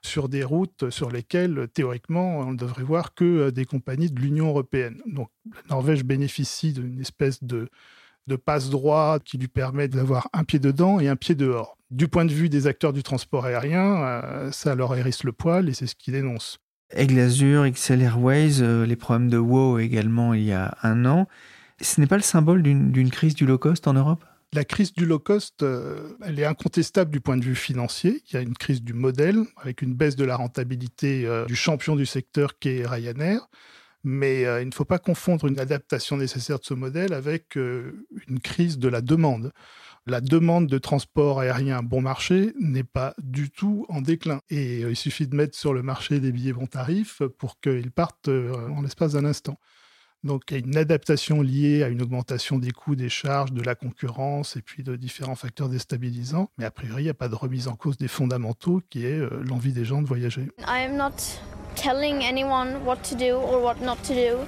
sur 0.04 0.28
des 0.28 0.44
routes 0.44 0.90
sur 0.90 1.11
lesquelles, 1.11 1.68
théoriquement, 1.73 2.38
on 2.38 2.52
ne 2.52 2.56
devrait 2.56 2.82
voir 2.82 3.14
que 3.14 3.25
euh, 3.25 3.50
des 3.50 3.64
compagnies 3.64 4.11
de 4.11 4.21
l'Union 4.21 4.49
européenne. 4.49 5.00
Donc 5.06 5.28
la 5.47 5.61
Norvège 5.71 6.04
bénéficie 6.04 6.73
d'une 6.73 7.00
espèce 7.00 7.42
de, 7.42 7.68
de 8.26 8.37
passe-droit 8.37 9.18
qui 9.21 9.38
lui 9.38 9.49
permet 9.49 9.88
d'avoir 9.88 10.28
un 10.32 10.44
pied 10.44 10.59
dedans 10.59 11.00
et 11.00 11.09
un 11.09 11.16
pied 11.16 11.35
dehors. 11.35 11.76
Du 11.90 12.09
point 12.09 12.25
de 12.25 12.32
vue 12.32 12.49
des 12.49 12.66
acteurs 12.66 12.92
du 12.92 13.02
transport 13.02 13.44
aérien, 13.44 14.02
euh, 14.02 14.52
ça 14.52 14.75
leur 14.75 14.94
hérisse 14.97 15.25
le 15.25 15.32
poil 15.32 15.68
et 15.68 15.75
c'est 15.75 15.87
ce 15.87 15.94
qu'ils 15.94 16.14
dénoncent. 16.14 16.59
Aigle 16.90 17.18
Azur, 17.21 17.68
XL 17.68 18.02
Airways, 18.02 18.61
euh, 18.61 18.85
les 18.85 18.97
problèmes 18.97 19.30
de 19.30 19.38
WoW 19.38 19.78
également 19.78 20.35
il 20.35 20.42
y 20.42 20.52
a 20.52 20.76
un 20.82 21.06
an. 21.06 21.26
Ce 21.80 22.00
n'est 22.00 22.06
pas 22.06 22.16
le 22.16 22.23
symbole 22.23 22.62
d'une 22.62 23.11
crise 23.11 23.35
du 23.35 23.47
low 23.47 23.59
cost 23.59 23.88
en 23.88 23.94
Europe? 23.94 24.25
La 24.52 24.64
crise 24.64 24.92
du 24.92 25.06
low 25.06 25.18
cost, 25.18 25.62
euh, 25.62 26.11
elle 26.25 26.38
est 26.38 26.44
incontestable 26.44 27.11
du 27.11 27.21
point 27.21 27.37
de 27.37 27.44
vue 27.44 27.54
financier. 27.54 28.23
Il 28.28 28.35
y 28.35 28.37
a 28.37 28.42
une 28.42 28.54
crise 28.54 28.82
du 28.82 28.92
modèle 28.92 29.38
avec 29.56 29.80
une 29.80 29.94
baisse 29.94 30.16
de 30.16 30.25
la 30.25 30.37
rentabilité 30.37 31.26
euh, 31.26 31.47
du 31.47 31.56
champion 31.56 31.97
du 31.97 32.04
secteur 32.04 32.59
qui 32.59 32.68
est 32.68 32.87
Ryanair. 32.87 33.49
Mais 34.04 34.44
euh, 34.44 34.61
il 34.61 34.66
ne 34.66 34.75
faut 34.75 34.85
pas 34.85 34.99
confondre 34.99 35.47
une 35.47 35.59
adaptation 35.59 36.18
nécessaire 36.18 36.59
de 36.59 36.64
ce 36.64 36.75
modèle 36.75 37.14
avec 37.14 37.56
une 37.56 38.40
crise 38.42 38.78
de 38.78 38.88
la 38.88 39.00
demande. 39.00 39.52
La 40.06 40.21
demande 40.21 40.66
de 40.66 40.78
transport 40.78 41.40
aérien 41.40 41.82
bon 41.82 42.02
marché 42.02 42.52
n'est 42.61 42.85
pas 42.85 43.14
du 43.23 43.50
tout 43.50 43.87
en 43.88 44.02
déclin. 44.02 44.40
Et 44.50 44.80
il 44.80 44.97
suffit 44.97 45.28
de 45.28 45.37
mettre 45.37 45.56
sur 45.56 45.73
le 45.73 45.82
marché 45.82 46.21
des 46.21 46.32
billets 46.32 46.52
bon 46.52 46.66
tarif 46.66 47.23
pour 47.38 47.61
qu'ils 47.61 47.92
partent 47.92 48.28
en 48.28 48.82
l'espace 48.82 49.12
d'un 49.12 49.25
instant. 49.25 49.56
Donc 50.25 50.43
il 50.50 50.55
y 50.55 50.62
a 50.62 50.64
une 50.64 50.76
adaptation 50.76 51.43
liée 51.43 51.83
à 51.83 51.88
une 51.88 52.00
augmentation 52.00 52.59
des 52.59 52.71
coûts, 52.71 52.95
des 52.95 53.09
charges, 53.09 53.52
de 53.52 53.62
la 53.62 53.75
concurrence 53.75 54.57
et 54.57 54.62
puis 54.62 54.83
de 54.83 54.95
différents 54.95 55.35
facteurs 55.35 55.69
déstabilisants. 55.69 56.49
Mais 56.59 56.64
a 56.64 56.71
priori, 56.71 57.02
il 57.02 57.05
n'y 57.05 57.11
a 57.11 57.14
pas 57.14 57.29
de 57.29 57.35
remise 57.35 57.67
en 57.67 57.75
cause 57.75 57.97
des 57.97 58.09
fondamentaux 58.09 58.83
qui 58.88 59.05
est 59.05 59.19
euh, 59.19 59.43
l'envie 59.45 59.73
des 59.73 59.85
gens 59.85 60.00
de 60.00 60.07
voyager. 60.07 60.49
I 60.61 60.85
am 60.85 60.97
not 60.97 61.12
telling 61.75 62.23
anyone 62.23 62.76
what 62.85 62.99
to 63.09 63.17
do 63.17 63.35
or 63.37 63.62
what 63.62 63.76
not 63.83 63.97
to 64.07 64.14
do. 64.14 64.38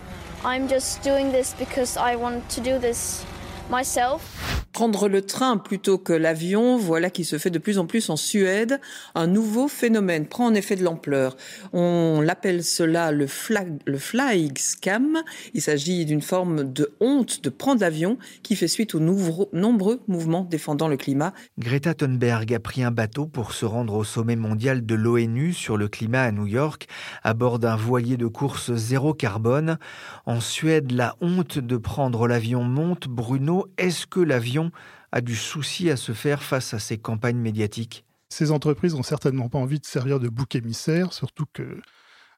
I'm 0.44 0.68
just 0.68 1.02
doing 1.02 1.32
this 1.32 1.54
because 1.58 1.96
I 1.96 2.16
want 2.16 2.42
to 2.54 2.60
do 2.60 2.78
this 2.78 3.24
myself. 3.70 4.63
Prendre 4.74 5.08
le 5.08 5.22
train 5.22 5.56
plutôt 5.56 5.98
que 5.98 6.12
l'avion, 6.12 6.76
voilà 6.76 7.08
qui 7.08 7.24
se 7.24 7.38
fait 7.38 7.48
de 7.48 7.60
plus 7.60 7.78
en 7.78 7.86
plus 7.86 8.10
en 8.10 8.16
Suède. 8.16 8.80
Un 9.14 9.28
nouveau 9.28 9.68
phénomène 9.68 10.26
prend 10.26 10.46
en 10.46 10.54
effet 10.54 10.74
de 10.74 10.82
l'ampleur. 10.82 11.36
On 11.72 12.20
l'appelle 12.20 12.64
cela 12.64 13.12
le, 13.12 13.28
flag, 13.28 14.58
scam. 14.58 15.22
Il 15.54 15.62
s'agit 15.62 16.04
d'une 16.04 16.22
forme 16.22 16.72
de 16.72 16.92
honte 16.98 17.44
de 17.44 17.50
prendre 17.50 17.82
l'avion 17.82 18.18
qui 18.42 18.56
fait 18.56 18.66
suite 18.66 18.96
aux 18.96 18.98
nombreux 18.98 20.00
mouvements 20.08 20.42
défendant 20.42 20.88
le 20.88 20.96
climat. 20.96 21.34
Greta 21.56 21.94
Thunberg 21.94 22.52
a 22.52 22.58
pris 22.58 22.82
un 22.82 22.90
bateau 22.90 23.26
pour 23.26 23.52
se 23.52 23.64
rendre 23.64 23.94
au 23.94 24.02
sommet 24.02 24.34
mondial 24.34 24.84
de 24.84 24.96
l'ONU 24.96 25.52
sur 25.52 25.76
le 25.76 25.86
climat 25.86 26.22
à 26.22 26.32
New 26.32 26.48
York 26.48 26.88
à 27.22 27.32
bord 27.32 27.60
d'un 27.60 27.76
voilier 27.76 28.16
de 28.16 28.26
course 28.26 28.74
zéro 28.74 29.14
carbone. 29.14 29.78
En 30.26 30.40
Suède, 30.40 30.90
la 30.90 31.14
honte 31.20 31.60
de 31.60 31.76
prendre 31.76 32.26
l'avion 32.26 32.64
monte. 32.64 33.06
Bruno, 33.06 33.68
est-ce 33.78 34.08
que 34.08 34.18
l'avion 34.18 34.63
a 35.12 35.20
du 35.20 35.36
souci 35.36 35.90
à 35.90 35.96
se 35.96 36.12
faire 36.12 36.42
face 36.42 36.74
à 36.74 36.78
ces 36.78 36.98
campagnes 36.98 37.38
médiatiques 37.38 38.04
Ces 38.28 38.50
entreprises 38.50 38.94
n'ont 38.94 39.02
certainement 39.02 39.48
pas 39.48 39.58
envie 39.58 39.80
de 39.80 39.86
servir 39.86 40.20
de 40.20 40.28
bouc 40.28 40.54
émissaire, 40.54 41.12
surtout 41.12 41.46
que 41.52 41.80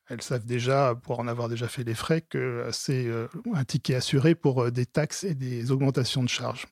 elles 0.08 0.22
savent 0.22 0.46
déjà, 0.46 0.94
pour 0.94 1.18
en 1.18 1.26
avoir 1.26 1.48
déjà 1.48 1.66
fait 1.68 1.82
les 1.82 1.94
frais, 1.94 2.20
que 2.20 2.68
c'est 2.70 3.06
euh, 3.06 3.26
un 3.54 3.64
ticket 3.64 3.96
assuré 3.96 4.34
pour 4.34 4.62
euh, 4.62 4.70
des 4.70 4.86
taxes 4.86 5.24
et 5.24 5.34
des 5.34 5.72
augmentations 5.72 6.22
de 6.22 6.28
charges. 6.28 6.66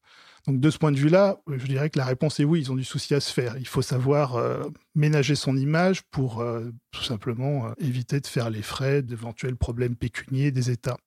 Donc 0.47 0.61
de 0.61 0.71
ce 0.71 0.79
point 0.79 0.93
de 0.93 0.99
vue-là, 0.99 1.39
je 1.49 1.67
dirais 1.67 1.91
que 1.91 1.99
la 1.99 2.05
réponse 2.05 2.39
est 2.39 2.45
oui, 2.45 2.61
ils 2.61 2.71
ont 2.71 2.77
du 2.77 2.85
souci 2.85 3.15
à 3.15 3.21
se 3.21 3.33
faire. 3.33 3.57
Il 3.59 3.67
faut 3.67 3.83
savoir 3.83 4.37
euh, 4.37 4.63
ménager 4.95 5.35
son 5.35 5.57
image 5.57 6.03
pour 6.11 6.45
tout 6.91 7.03
simplement 7.03 7.73
éviter 7.79 8.21
de 8.21 8.27
faire 8.27 8.51
les 8.51 8.61
frais 8.61 9.01
d'éventuels 9.01 9.57
problèmes 9.57 9.97
pécuniers 9.97 10.51
des 10.51 10.71
États. 10.71 10.99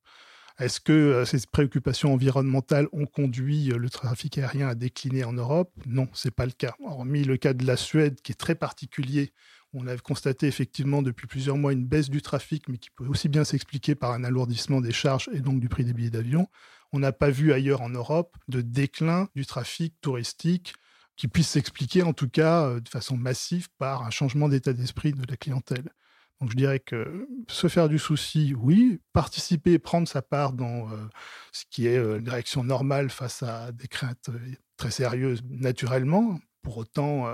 Est-ce 0.60 0.80
que 0.80 0.92
euh, 0.92 1.26
ces 1.26 1.40
préoccupations 1.52 2.14
environnementales 2.14 2.88
ont 2.92 3.06
conduit 3.06 3.72
euh, 3.72 3.78
le 3.78 3.90
trafic 3.90 4.38
aérien 4.40 4.68
à 4.68 4.76
décliner 4.76 5.24
en 5.24 5.34
Europe? 5.34 5.72
Non, 5.86 6.08
ce 6.14 6.28
n'est 6.28 6.32
pas 6.32 6.48
le 6.48 6.52
cas. 6.52 6.76
Hormis 6.84 7.24
le 7.24 7.38
cas 7.38 7.54
de 7.54 7.66
la 7.66 7.78
Suède, 7.78 8.22
qui 8.22 8.32
est 8.32 8.36
très 8.36 8.56
particulier, 8.56 9.34
on 9.74 9.86
a 9.86 9.96
constaté 9.98 10.48
effectivement 10.48 11.04
depuis 11.04 11.28
plusieurs 11.28 11.58
mois 11.58 11.74
une 11.74 11.86
baisse 11.86 12.10
du 12.10 12.22
trafic, 12.24 12.68
mais 12.70 12.78
qui 12.78 12.90
peut 12.90 13.06
aussi 13.06 13.30
bien 13.30 13.44
s'expliquer 13.44 13.94
par 13.94 14.14
un 14.14 14.24
alourdissement 14.24 14.82
des 14.82 14.92
charges 14.92 15.30
et 15.32 15.42
donc 15.42 15.60
du 15.60 15.70
prix 15.70 15.86
des 15.86 15.94
billets 15.94 16.10
d'avion. 16.10 16.48
On 16.92 17.00
n'a 17.00 17.12
pas 17.12 17.30
vu 17.30 17.54
ailleurs 17.54 17.82
en 17.82 17.90
Europe 17.90 18.36
de 18.48 18.62
déclin 18.62 19.30
du 19.36 19.46
trafic 19.46 19.94
touristique 20.02 20.74
qui 21.18 21.28
puisse 21.28 21.50
s'expliquer 21.50 22.04
en 22.04 22.14
tout 22.14 22.30
cas 22.30 22.68
euh, 22.68 22.80
de 22.80 22.90
façon 22.90 23.18
massive 23.18 23.68
par 23.78 24.04
un 24.04 24.10
changement 24.10 24.50
d'état 24.50 24.74
d'esprit 24.74 25.12
de 25.12 25.30
la 25.30 25.38
clientèle. 25.38 25.90
Donc 26.39 26.51
je 26.51 26.56
dirais 26.56 26.79
que 26.79 27.27
se 27.48 27.67
faire 27.67 27.89
du 27.89 27.98
souci, 27.98 28.53
oui. 28.56 29.01
Participer, 29.13 29.79
prendre 29.79 30.08
sa 30.08 30.22
part 30.22 30.53
dans 30.53 30.91
euh, 30.91 31.08
ce 31.51 31.65
qui 31.70 31.88
est 31.88 31.98
euh, 31.98 32.20
une 32.20 32.29
réaction 32.29 32.63
normale 32.63 33.10
face 33.10 33.41
à 33.41 33.72
des 33.72 33.88
craintes 33.88 34.29
euh, 34.29 34.39
très 34.77 34.91
sérieuses, 34.91 35.41
naturellement. 35.50 36.39
Pour 36.62 36.77
autant, 36.77 37.34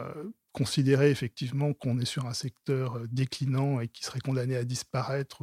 considérer 0.51 1.09
effectivement 1.09 1.73
qu'on 1.73 1.97
est 1.97 2.05
sur 2.05 2.27
un 2.27 2.35
secteur 2.35 2.99
déclinant 3.09 3.79
et 3.79 3.87
qui 3.87 4.03
serait 4.03 4.19
condamné 4.19 4.55
à 4.55 4.63
disparaître, 4.63 5.41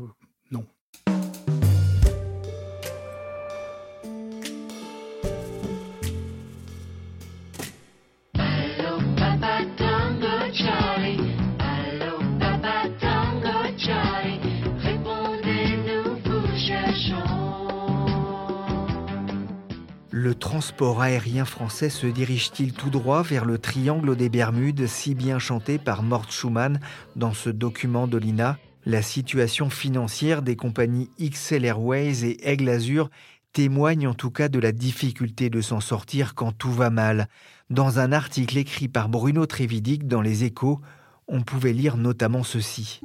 non. 20.28 20.34
transport 20.34 21.00
aérien 21.00 21.44
français 21.44 21.88
se 21.88 22.06
dirige-t-il 22.06 22.72
tout 22.72 22.90
droit 22.90 23.22
vers 23.22 23.44
le 23.44 23.58
triangle 23.58 24.16
des 24.16 24.28
Bermudes, 24.28 24.86
si 24.86 25.14
bien 25.14 25.38
chanté 25.38 25.78
par 25.78 26.02
Mort 26.02 26.30
Schumann 26.30 26.80
dans 27.16 27.32
ce 27.32 27.50
document 27.50 28.06
de 28.06 28.18
l'INA? 28.18 28.58
La 28.86 29.02
situation 29.02 29.70
financière 29.70 30.42
des 30.42 30.56
compagnies 30.56 31.10
XL 31.20 31.64
Airways 31.64 32.24
et 32.24 32.48
Aigle 32.48 32.68
Azur 32.68 33.10
témoigne 33.52 34.06
en 34.06 34.14
tout 34.14 34.30
cas 34.30 34.48
de 34.48 34.58
la 34.58 34.72
difficulté 34.72 35.50
de 35.50 35.60
s'en 35.60 35.80
sortir 35.80 36.34
quand 36.34 36.52
tout 36.52 36.72
va 36.72 36.90
mal. 36.90 37.28
Dans 37.68 37.98
un 37.98 38.12
article 38.12 38.58
écrit 38.58 38.88
par 38.88 39.08
Bruno 39.08 39.46
Trévidic 39.46 40.06
dans 40.06 40.22
Les 40.22 40.44
Échos, 40.44 40.80
on 41.28 41.42
pouvait 41.42 41.72
lire 41.72 41.96
notamment 41.96 42.42
ceci. 42.42 43.00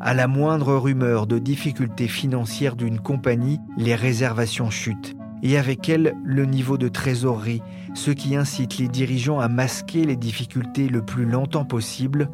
À 0.00 0.14
la 0.14 0.26
moindre 0.26 0.74
rumeur 0.76 1.26
de 1.26 1.38
difficultés 1.38 2.08
financières 2.08 2.76
d'une 2.76 3.00
compagnie, 3.00 3.58
les 3.78 3.94
réservations 3.94 4.70
chutent. 4.70 5.16
Et 5.42 5.58
avec 5.58 5.88
elles, 5.88 6.14
le 6.24 6.44
niveau 6.44 6.78
de 6.78 6.88
trésorerie, 6.88 7.62
ce 7.94 8.10
qui 8.10 8.36
incite 8.36 8.78
les 8.78 8.88
dirigeants 8.88 9.40
à 9.40 9.48
masquer 9.48 10.04
les 10.04 10.16
difficultés 10.16 10.88
le 10.88 11.04
plus 11.04 11.26
longtemps 11.26 11.64
possible, 11.64 12.30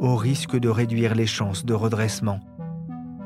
au 0.00 0.16
risque 0.16 0.58
de 0.58 0.68
réduire 0.68 1.14
les 1.14 1.26
chances 1.26 1.64
de 1.64 1.74
redressement. 1.74 2.40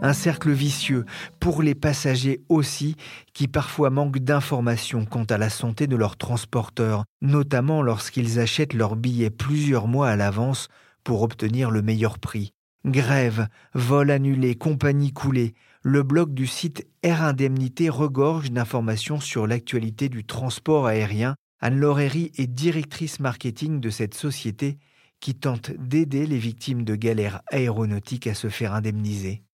Un 0.02 0.12
cercle 0.12 0.50
vicieux 0.50 1.06
pour 1.40 1.62
les 1.62 1.74
passagers 1.74 2.42
aussi, 2.50 2.96
qui 3.32 3.48
parfois 3.48 3.88
manquent 3.88 4.18
d'informations 4.18 5.06
quant 5.06 5.24
à 5.24 5.38
la 5.38 5.48
santé 5.48 5.86
de 5.86 5.96
leurs 5.96 6.18
transporteurs, 6.18 7.04
notamment 7.22 7.82
lorsqu'ils 7.82 8.38
achètent 8.38 8.74
leurs 8.74 8.94
billets 8.94 9.30
plusieurs 9.30 9.88
mois 9.88 10.08
à 10.08 10.16
l'avance 10.16 10.68
pour 11.02 11.22
obtenir 11.22 11.70
le 11.70 11.80
meilleur 11.80 12.18
prix. 12.18 12.52
Grève, 12.84 13.48
vol 13.74 14.10
annulé, 14.10 14.54
compagnie 14.54 15.12
coulée, 15.12 15.54
le 15.88 16.02
blog 16.02 16.34
du 16.34 16.48
site 16.48 16.84
Air 17.04 17.22
Indemnité 17.22 17.88
regorge 17.88 18.50
d'informations 18.50 19.20
sur 19.20 19.46
l'actualité 19.46 20.08
du 20.08 20.24
transport 20.24 20.88
aérien. 20.88 21.36
Anne 21.60 21.78
Laurery 21.78 22.32
est 22.34 22.48
directrice 22.48 23.20
marketing 23.20 23.78
de 23.78 23.88
cette 23.88 24.14
société 24.14 24.78
qui 25.20 25.36
tente 25.36 25.70
d'aider 25.70 26.26
les 26.26 26.38
victimes 26.38 26.82
de 26.82 26.96
galères 26.96 27.40
aéronautiques 27.52 28.26
à 28.26 28.34
se 28.34 28.48
faire 28.48 28.74
indemniser. 28.74 29.44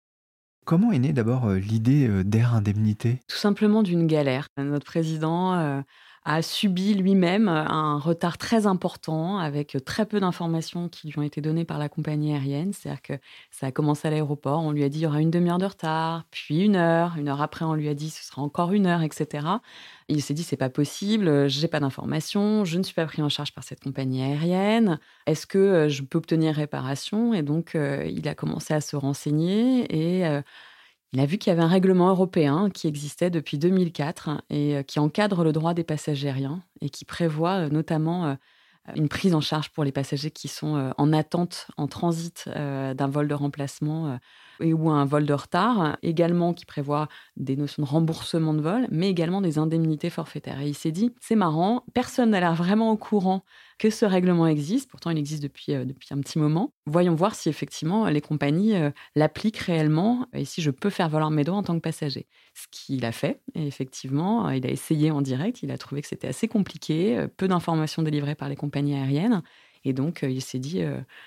Comment 0.65 0.91
est 0.91 1.01
née 1.01 1.13
d'abord 1.13 1.51
euh, 1.51 1.59
l'idée 1.59 2.09
euh, 2.09 2.25
d'Air 2.25 2.55
Indemnité? 2.55 3.21
Tout 3.29 3.37
simplement 3.37 3.83
d'une 3.83 4.07
galère. 4.07 4.47
Notre 4.57 4.87
président 4.87 5.53
euh, 5.53 5.83
a 6.25 6.41
subi 6.41 6.95
lui-même 6.95 7.49
un 7.49 7.99
retard 7.99 8.39
très 8.39 8.67
important 8.67 9.39
avec 9.39 9.77
très 9.85 10.07
peu 10.07 10.21
d'informations 10.21 10.89
qui 10.89 11.09
lui 11.09 11.19
ont 11.19 11.23
été 11.23 11.41
données 11.41 11.65
par 11.65 11.79
la 11.79 11.89
compagnie 11.89 12.33
aérienne. 12.33 12.73
C'est-à-dire 12.73 13.03
que 13.03 13.13
ça 13.51 13.67
a 13.67 13.73
commencé 13.73 14.07
à 14.07 14.13
l'aéroport, 14.13 14.61
on 14.61 14.71
lui 14.71 14.85
a 14.85 14.89
dit 14.89 15.01
il 15.01 15.03
y 15.03 15.07
aura 15.07 15.21
une 15.21 15.33
demi-heure 15.33 15.59
de 15.59 15.67
retard, 15.67 16.25
puis 16.31 16.61
une 16.61 16.77
heure, 16.77 17.17
une 17.17 17.29
heure 17.29 17.43
après 17.43 17.65
on 17.65 17.75
lui 17.75 17.89
a 17.89 17.95
dit 17.95 18.09
ce 18.09 18.25
sera 18.25 18.41
encore 18.41 18.73
une 18.73 18.87
heure, 18.87 19.03
etc. 19.03 19.47
Il 20.09 20.23
s'est 20.23 20.35
dit 20.35 20.45
c'est 20.45 20.57
pas 20.57 20.71
possible, 20.71 21.49
j'ai 21.49 21.69
pas 21.69 21.81
d'informations, 21.81 22.65
je 22.65 22.79
ne 22.79 22.85
suis 22.85 22.95
pas 22.95 23.07
pris 23.07 23.23
en 23.23 23.29
charge 23.29 23.53
par 23.53 23.65
cette 23.65 23.81
compagnie 23.81 24.23
aérienne. 24.23 25.01
Est-ce 25.27 25.47
que 25.47 25.89
je 25.89 26.03
peux 26.03 26.19
obtenir 26.19 26.55
réparation? 26.55 27.35
Et 27.35 27.43
donc 27.43 27.75
il 27.75 28.29
a 28.29 28.35
commencé 28.37 28.75
à 28.75 28.81
se 28.81 28.95
renseigner 28.95 29.87
et 29.91 30.43
il 31.13 31.21
a 31.21 31.27
vu 31.27 31.37
qu'il 31.37 31.51
y 31.51 31.53
avait 31.53 31.63
un 31.63 31.69
règlement 31.69 32.09
européen 32.09 32.71
qui 32.71 32.89
existait 32.89 33.29
depuis 33.29 33.59
2004 33.59 34.43
et 34.49 34.77
euh, 34.77 34.83
qui 34.83 34.99
encadre 34.99 35.45
le 35.45 35.53
droit 35.53 35.75
des 35.75 35.85
passagers 35.85 36.33
et 36.81 36.89
qui 36.89 37.05
prévoit 37.05 37.65
euh, 37.65 37.69
notamment 37.69 38.27
euh, 38.27 38.35
une 38.97 39.09
prise 39.09 39.35
en 39.35 39.43
charge 39.43 39.71
pour 39.71 39.85
les 39.85 39.93
passagers 39.93 40.31
qui 40.31 40.49
sont 40.49 40.93
en 40.99 41.13
attente, 41.13 41.69
en 41.77 41.87
transit 41.87 42.49
d'un 42.49 43.09
vol 43.09 43.29
de 43.29 43.35
remplacement 43.35 44.19
et 44.61 44.73
ou 44.73 44.91
un 44.91 45.05
vol 45.05 45.27
de 45.27 45.35
retard, 45.35 45.97
également 46.03 46.55
qui 46.55 46.65
prévoit 46.65 47.09
des 47.37 47.57
notions 47.57 47.83
de 47.83 47.89
remboursement 47.89 48.55
de 48.55 48.61
vol, 48.61 48.87
mais 48.91 49.09
également 49.09 49.41
des 49.41 49.59
indemnités 49.59 50.11
forfaitaires. 50.11 50.61
Et 50.61 50.69
il 50.69 50.75
s'est 50.75 50.93
dit, 50.93 51.13
c'est 51.21 51.37
marrant, 51.37 51.85
personne 51.95 52.31
n'a 52.31 52.41
l'air 52.41 52.55
vraiment 52.55 52.91
au 52.91 52.97
courant 52.97 53.45
que 53.79 53.91
ce 53.91 54.05
règlement 54.05 54.47
existe, 54.47 54.89
pourtant 54.91 55.11
il 55.11 55.19
existe 55.19 55.43
depuis, 55.43 55.75
euh, 55.75 55.85
depuis 55.85 56.09
un 56.13 56.21
petit 56.21 56.39
moment. 56.39 56.73
Voyons 56.87 57.15
voir 57.15 57.35
si 57.35 57.49
effectivement 57.49 58.09
les 58.09 58.21
compagnies 58.21 58.77
euh, 58.77 58.91
l'appliquent 59.17 59.59
réellement 59.59 60.27
et 60.33 60.45
si 60.45 60.63
je 60.63 60.71
peux 60.71 60.91
faire 60.91 61.09
valoir 61.09 61.31
mes 61.31 61.43
droits 61.43 61.59
en 61.59 61.63
tant 61.63 61.75
que 61.75 61.81
passager. 61.81 62.29
Ce 62.55 62.67
qu'il 62.71 63.05
a 63.05 63.13
fait, 63.13 63.41
et 63.55 63.67
effectivement, 63.67 64.51
il 64.51 64.67
a 64.67 64.71
essayé 64.71 65.11
en 65.11 65.21
direct, 65.21 65.63
il 65.63 65.71
a 65.71 65.79
trouvé 65.79 66.03
que 66.03 66.09
c'était 66.09 66.29
assez 66.29 66.49
compliqué, 66.49 67.19
euh, 67.19 67.29
peu 67.29 67.49
d'informations 67.49 68.03
délivrées 68.03 68.35
par 68.35 68.49
les 68.49 68.57
compagnies 68.57 68.95
aériennes. 68.95 69.43
Et 69.85 69.93
donc, 69.93 70.23
il 70.23 70.41
s'est 70.41 70.59
dit, 70.59 70.83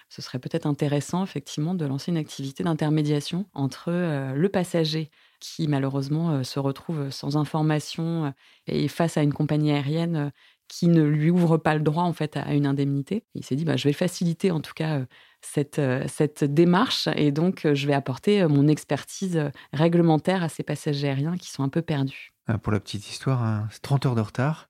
ce 0.10 0.22
serait 0.22 0.40
peut-être 0.40 0.66
intéressant, 0.66 1.24
effectivement, 1.24 1.74
de 1.76 1.86
lancer 1.86 2.12
une 2.12 2.18
activité 2.18 2.64
d'intermédiation 2.64 3.46
entre 3.54 3.92
le 3.92 4.50
passager 4.50 5.10
qui, 5.40 5.68
malheureusement, 5.68 6.44
se 6.44 6.60
retrouve 6.60 7.10
sans 7.10 7.38
information 7.38 8.34
et 8.68 8.88
face 8.88 9.18
à 9.18 9.24
une 9.24 9.34
compagnie 9.34 9.72
aérienne 9.72 10.32
qui 10.68 10.88
ne 10.88 11.04
lui 11.04 11.30
ouvre 11.30 11.58
pas 11.58 11.76
le 11.76 11.82
droit 11.82 12.04
en 12.04 12.14
fait 12.14 12.38
à 12.38 12.54
une 12.54 12.66
indemnité. 12.66 13.24
Il 13.36 13.44
s'est 13.44 13.56
dit 13.56 13.66
bah, 13.66 13.78
je 13.78 13.88
vais 13.88 13.94
faciliter 13.94 14.52
en 14.52 14.62
tout 14.62 14.74
cas 14.74 15.02
cette, 15.42 15.82
cette 16.08 16.44
démarche 16.44 17.08
et 17.16 17.32
donc 17.32 17.68
je 17.72 17.88
vais 17.88 17.94
apporter 17.94 18.48
mon 18.48 18.68
expertise 18.68 19.52
réglementaire 19.74 20.44
à 20.44 20.50
ces 20.50 20.64
passagers 20.64 21.08
aériens 21.08 21.38
qui 21.38 21.52
sont 21.52 21.64
un 21.64 21.70
peu 21.70 21.82
perdus. 21.82 22.34
Ah, 22.48 22.58
pour 22.58 22.72
la 22.72 22.80
petite 22.80 23.10
histoire, 23.10 23.44
hein, 23.44 23.68
30 23.82 24.06
heures 24.06 24.16
de 24.16 24.22
retard, 24.22 24.70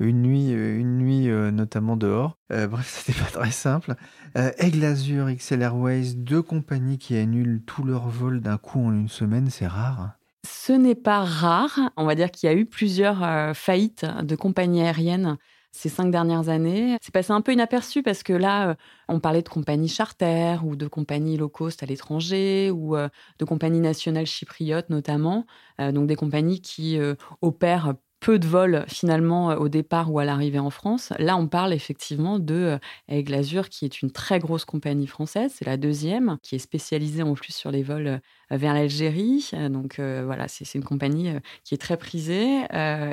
une 0.00 0.22
nuit, 0.22 0.50
une 0.50 0.98
nuit 0.98 1.26
notamment 1.52 1.96
dehors. 1.96 2.38
bref, 2.50 3.02
c'était 3.04 3.18
pas 3.18 3.30
très 3.30 3.50
simple. 3.50 3.94
Aigle 4.34 4.84
Azur, 4.84 5.28
XL 5.34 5.62
Airways, 5.62 6.14
deux 6.14 6.42
compagnies 6.42 6.98
qui 6.98 7.16
annulent 7.16 7.62
tous 7.66 7.84
leurs 7.84 8.08
vols 8.08 8.40
d'un 8.40 8.58
coup 8.58 8.84
en 8.84 8.92
une 8.92 9.08
semaine, 9.08 9.50
c'est 9.50 9.66
rare. 9.66 10.18
Ce 10.46 10.72
n'est 10.72 10.94
pas 10.94 11.24
rare. 11.24 11.90
On 11.96 12.06
va 12.06 12.14
dire 12.14 12.30
qu'il 12.30 12.48
y 12.48 12.52
a 12.52 12.54
eu 12.54 12.64
plusieurs 12.66 13.22
euh, 13.22 13.54
faillites 13.54 14.06
de 14.22 14.36
compagnies 14.36 14.82
aériennes 14.82 15.36
ces 15.72 15.88
cinq 15.88 16.10
dernières 16.10 16.48
années. 16.48 16.96
C'est 17.02 17.12
passé 17.12 17.32
un 17.32 17.40
peu 17.40 17.52
inaperçu 17.52 18.02
parce 18.02 18.22
que 18.22 18.32
là, 18.32 18.70
euh, 18.70 18.74
on 19.08 19.20
parlait 19.20 19.42
de 19.42 19.48
compagnies 19.48 19.88
charter 19.88 20.56
ou 20.64 20.76
de 20.76 20.86
compagnies 20.86 21.36
low 21.36 21.48
cost 21.48 21.82
à 21.82 21.86
l'étranger 21.86 22.70
ou 22.70 22.96
euh, 22.96 23.08
de 23.38 23.44
compagnies 23.44 23.80
nationales 23.80 24.26
chypriotes 24.26 24.90
notamment. 24.90 25.44
donc 25.78 26.06
des 26.06 26.16
compagnies 26.16 26.60
qui 26.60 26.98
opèrent 27.40 27.94
peu 28.20 28.38
de 28.38 28.46
vols 28.46 28.84
finalement 28.88 29.50
euh, 29.50 29.56
au 29.56 29.68
départ 29.68 30.12
ou 30.12 30.18
à 30.18 30.24
l'arrivée 30.24 30.58
en 30.58 30.70
France. 30.70 31.12
Là, 31.18 31.36
on 31.36 31.46
parle 31.46 31.72
effectivement 31.72 32.38
de 32.38 32.78
Aigle 33.08 33.34
euh, 33.34 33.38
Azur, 33.38 33.68
qui 33.68 33.84
est 33.84 34.02
une 34.02 34.10
très 34.10 34.38
grosse 34.38 34.64
compagnie 34.64 35.06
française. 35.06 35.52
C'est 35.54 35.66
la 35.66 35.76
deuxième, 35.76 36.38
qui 36.42 36.56
est 36.56 36.58
spécialisée 36.58 37.22
en 37.22 37.34
plus 37.34 37.52
sur 37.52 37.70
les 37.70 37.82
vols 37.82 38.06
euh, 38.06 38.56
vers 38.56 38.74
l'Algérie. 38.74 39.50
Donc 39.70 40.00
voilà, 40.00 40.48
c'est 40.48 40.74
une 40.74 40.84
compagnie 40.84 41.30
qui 41.64 41.74
est 41.74 41.78
très 41.78 41.98
prisée. 41.98 42.62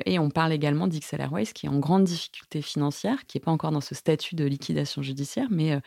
Et 0.06 0.18
on 0.18 0.30
parle 0.30 0.54
également 0.54 0.88
d'XL 0.88 1.20
Airways, 1.20 1.48
qui 1.48 1.66
est 1.66 1.70
en 1.70 1.80
grande 1.80 2.06
difficulté 2.06 2.62
financière, 2.62 3.26
qui 3.28 3.38
n'est 3.38 3.44
pas 3.44 3.52
encore 3.52 3.72
dans 3.72 3.82
ce 3.82 3.96
statut 3.96 4.36
de 4.36 4.46
liquidation 4.46 5.02
judiciaire, 5.02 5.48
mais 5.52 5.78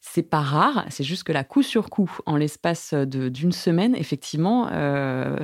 c'est 0.00 0.28
pas 0.28 0.40
rare, 0.40 0.84
c'est 0.90 1.04
juste 1.04 1.22
que 1.22 1.32
la 1.32 1.44
coup 1.44 1.62
sur 1.62 1.90
coup, 1.90 2.10
en 2.26 2.36
l'espace 2.36 2.92
d'une 2.92 3.52
semaine, 3.52 3.94
effectivement, 3.94 4.68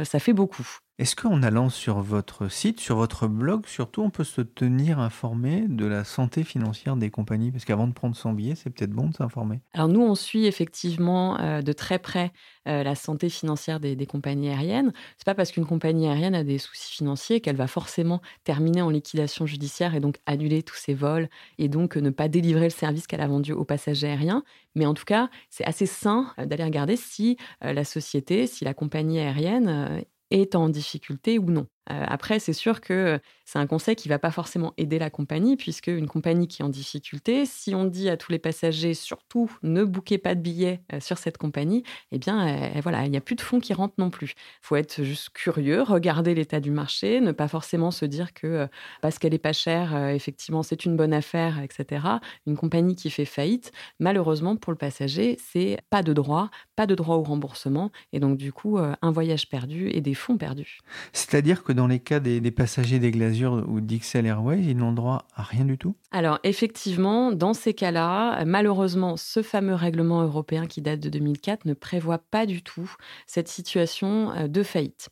ça 0.05 0.19
fait 0.19 0.33
beaucoup. 0.33 0.81
Est-ce 1.01 1.17
qu'en 1.17 1.43
allant 1.43 1.71
sur 1.71 2.03
votre 2.03 2.49
site, 2.49 2.79
sur 2.79 2.95
votre 2.95 3.27
blog, 3.27 3.67
surtout, 3.67 4.03
on 4.03 4.11
peut 4.11 4.23
se 4.23 4.41
tenir 4.41 5.01
informé 5.01 5.65
de 5.67 5.87
la 5.87 6.05
santé 6.05 6.45
financière 6.45 6.95
des 6.95 7.11
compagnies? 7.11 7.51
Parce 7.51 7.65
qu'avant 7.65 7.89
de 7.89 7.93
prendre 7.93 8.15
son 8.15 8.33
billet, 8.33 8.55
c'est 8.55 8.71
peut-être 8.71 8.93
bon 8.93 9.09
de 9.09 9.15
s'informer. 9.15 9.61
Alors 9.73 9.89
nous, 9.89 10.03
on 10.03 10.15
suit 10.15 10.47
effectivement 10.47 11.37
euh, 11.41 11.63
de 11.63 11.73
très 11.73 11.99
près 11.99 12.31
euh, 12.69 12.85
la 12.85 12.95
santé 12.95 13.29
financière 13.29 13.81
des, 13.81 14.07
compagnies 14.07 14.51
aériennes. 14.51 14.93
C'est 15.17 15.27
pas 15.27 15.35
parce 15.35 15.51
qu'une 15.51 15.67
compagnie 15.67 16.07
aérienne 16.07 16.37
a 16.37 16.45
des 16.45 16.59
soucis 16.59 16.93
financiers 16.93 17.41
qu'elle 17.41 17.57
va 17.57 17.67
forcément 17.67 18.23
terminer 18.45 18.81
en 18.81 18.91
liquidation 18.91 19.47
judiciaire 19.47 19.97
et 19.97 20.01
donc 20.01 20.21
annuler 20.27 20.63
tous 20.63 20.77
ses 20.77 20.95
vols 20.95 21.29
et 21.59 21.67
donc 21.69 21.97
ne 21.97 22.11
pas 22.11 22.29
délivrer 22.29 22.67
le 22.67 22.71
service 22.71 23.09
qu'elle 23.09 23.21
a 23.21 23.27
vendu 23.27 23.53
aux 23.53 23.65
passagers 23.65 24.07
aériens. 24.07 24.45
Mais 24.77 24.87
en 24.87 24.95
tout 24.95 25.05
cas, 25.05 25.29
c'est 25.51 25.65
assez 25.65 25.87
sain 25.87 26.33
euh, 26.39 26.47
d'aller 26.47 26.65
regarder 26.65 26.95
si 26.95 27.37
la 27.61 27.83
société, 27.83 28.47
si 28.47 28.65
la 28.65 28.75
compagnie 28.75 29.19
aérienne 29.19 30.05
est 30.35 30.55
en 30.55 30.69
difficulté 30.69 31.39
ou 31.39 31.51
non. 31.51 31.67
Euh, 31.91 32.05
après, 32.07 32.39
c'est 32.39 32.53
sûr 32.53 32.81
que 32.81 33.21
c'est 33.45 33.59
un 33.59 33.67
conseil 33.67 33.95
qui 33.95 34.09
va 34.09 34.19
pas 34.19 34.31
forcément 34.31 34.73
aider 34.79 34.99
la 34.99 35.11
compagnie, 35.11 35.57
puisque 35.57 35.89
une 35.89 36.07
compagnie 36.07 36.49
qui 36.49 36.63
est 36.63 36.65
en 36.65 36.71
difficulté, 36.71 37.45
si 37.45 37.75
on 37.75 37.85
dit 37.85 38.09
à 38.09 38.17
tous 38.17 38.33
les 38.33 38.39
passagers 38.39 38.95
surtout 38.95 39.51
ne 39.63 39.85
bouquez 39.85 40.17
pas 40.17 40.35
de 40.35 40.41
billets 40.41 40.81
euh, 40.93 41.01
sur 41.01 41.19
cette 41.19 41.37
compagnie, 41.37 41.83
eh 42.11 42.19
bien 42.19 42.49
euh, 42.49 42.81
voilà, 42.83 43.05
il 43.05 43.11
n'y 43.11 43.17
a 43.17 43.21
plus 43.21 43.37
de 43.37 43.43
fonds 43.43 43.61
qui 43.61 43.75
rentrent 43.75 43.95
non 43.99 44.11
plus. 44.11 44.35
Il 44.37 44.67
faut 44.67 44.77
être 44.77 45.03
juste 45.03 45.31
curieux, 45.31 45.83
regarder 45.83 46.35
l'état 46.35 46.61
du 46.61 46.71
marché, 46.71 47.21
ne 47.21 47.33
pas 47.33 47.49
forcément 47.49 47.91
se 47.91 48.07
dire 48.07 48.33
que 48.33 48.67
parce 49.03 49.19
qu'elle 49.19 49.35
est 49.35 49.39
pas 49.39 49.53
chère, 49.53 49.97
effectivement 50.09 50.63
c'est 50.63 50.85
une 50.85 50.97
bonne 50.97 51.13
affaire, 51.13 51.61
etc. 51.61 52.07
Une 52.47 52.57
compagnie 52.57 52.97
qui 52.97 53.11
fait 53.11 53.25
faillite, 53.25 53.73
malheureusement 54.01 54.57
pour 54.57 54.73
le 54.73 54.79
passager, 54.79 55.37
c'est 55.53 55.79
pas 55.91 56.03
de 56.03 56.13
droit, 56.13 56.51
pas 56.77 56.87
de 56.87 56.95
droit 56.95 57.17
au 57.17 57.23
remboursement, 57.23 57.91
et 58.13 58.21
donc 58.21 58.39
du 58.39 58.53
coup 58.53 58.79
un 58.79 59.11
voyage 59.11 59.49
perdu 59.49 59.89
et 59.91 60.01
des 60.01 60.15
fonds 60.15 60.39
perdus. 60.39 60.79
C'est-à-dire 61.13 61.63
que 61.63 61.74
dans 61.75 61.87
les 61.87 61.99
cas 61.99 62.21
des, 62.21 62.41
passagers 62.51 62.99
des 62.99 63.11
Glazures 63.11 63.65
ou 63.69 63.81
d'XL 63.81 64.27
Airways, 64.27 64.63
ils 64.63 64.77
n'ont 64.77 64.93
droit 64.93 65.27
à 65.35 65.43
rien 65.43 65.65
du 65.65 65.77
tout? 65.77 65.95
Alors 66.13 66.39
effectivement, 66.45 67.33
dans 67.33 67.55
ces 67.55 67.75
cas-là, 67.75 68.45
malheureusement, 68.45 69.17
ce 69.17 69.43
fameux 69.43 69.75
règlement 69.75 70.23
européen 70.23 70.67
qui 70.67 70.81
date 70.81 71.01
de 71.01 71.09
2004 71.09 71.67
ne 71.67 71.75
prévoit 71.75 72.19
pas 72.19 72.47
du 72.47 72.63
tout 72.63 72.91
cette 73.27 73.49
situation 73.49 74.33
euh, 74.33 74.49
de 74.49 74.63
faillite. 74.63 75.09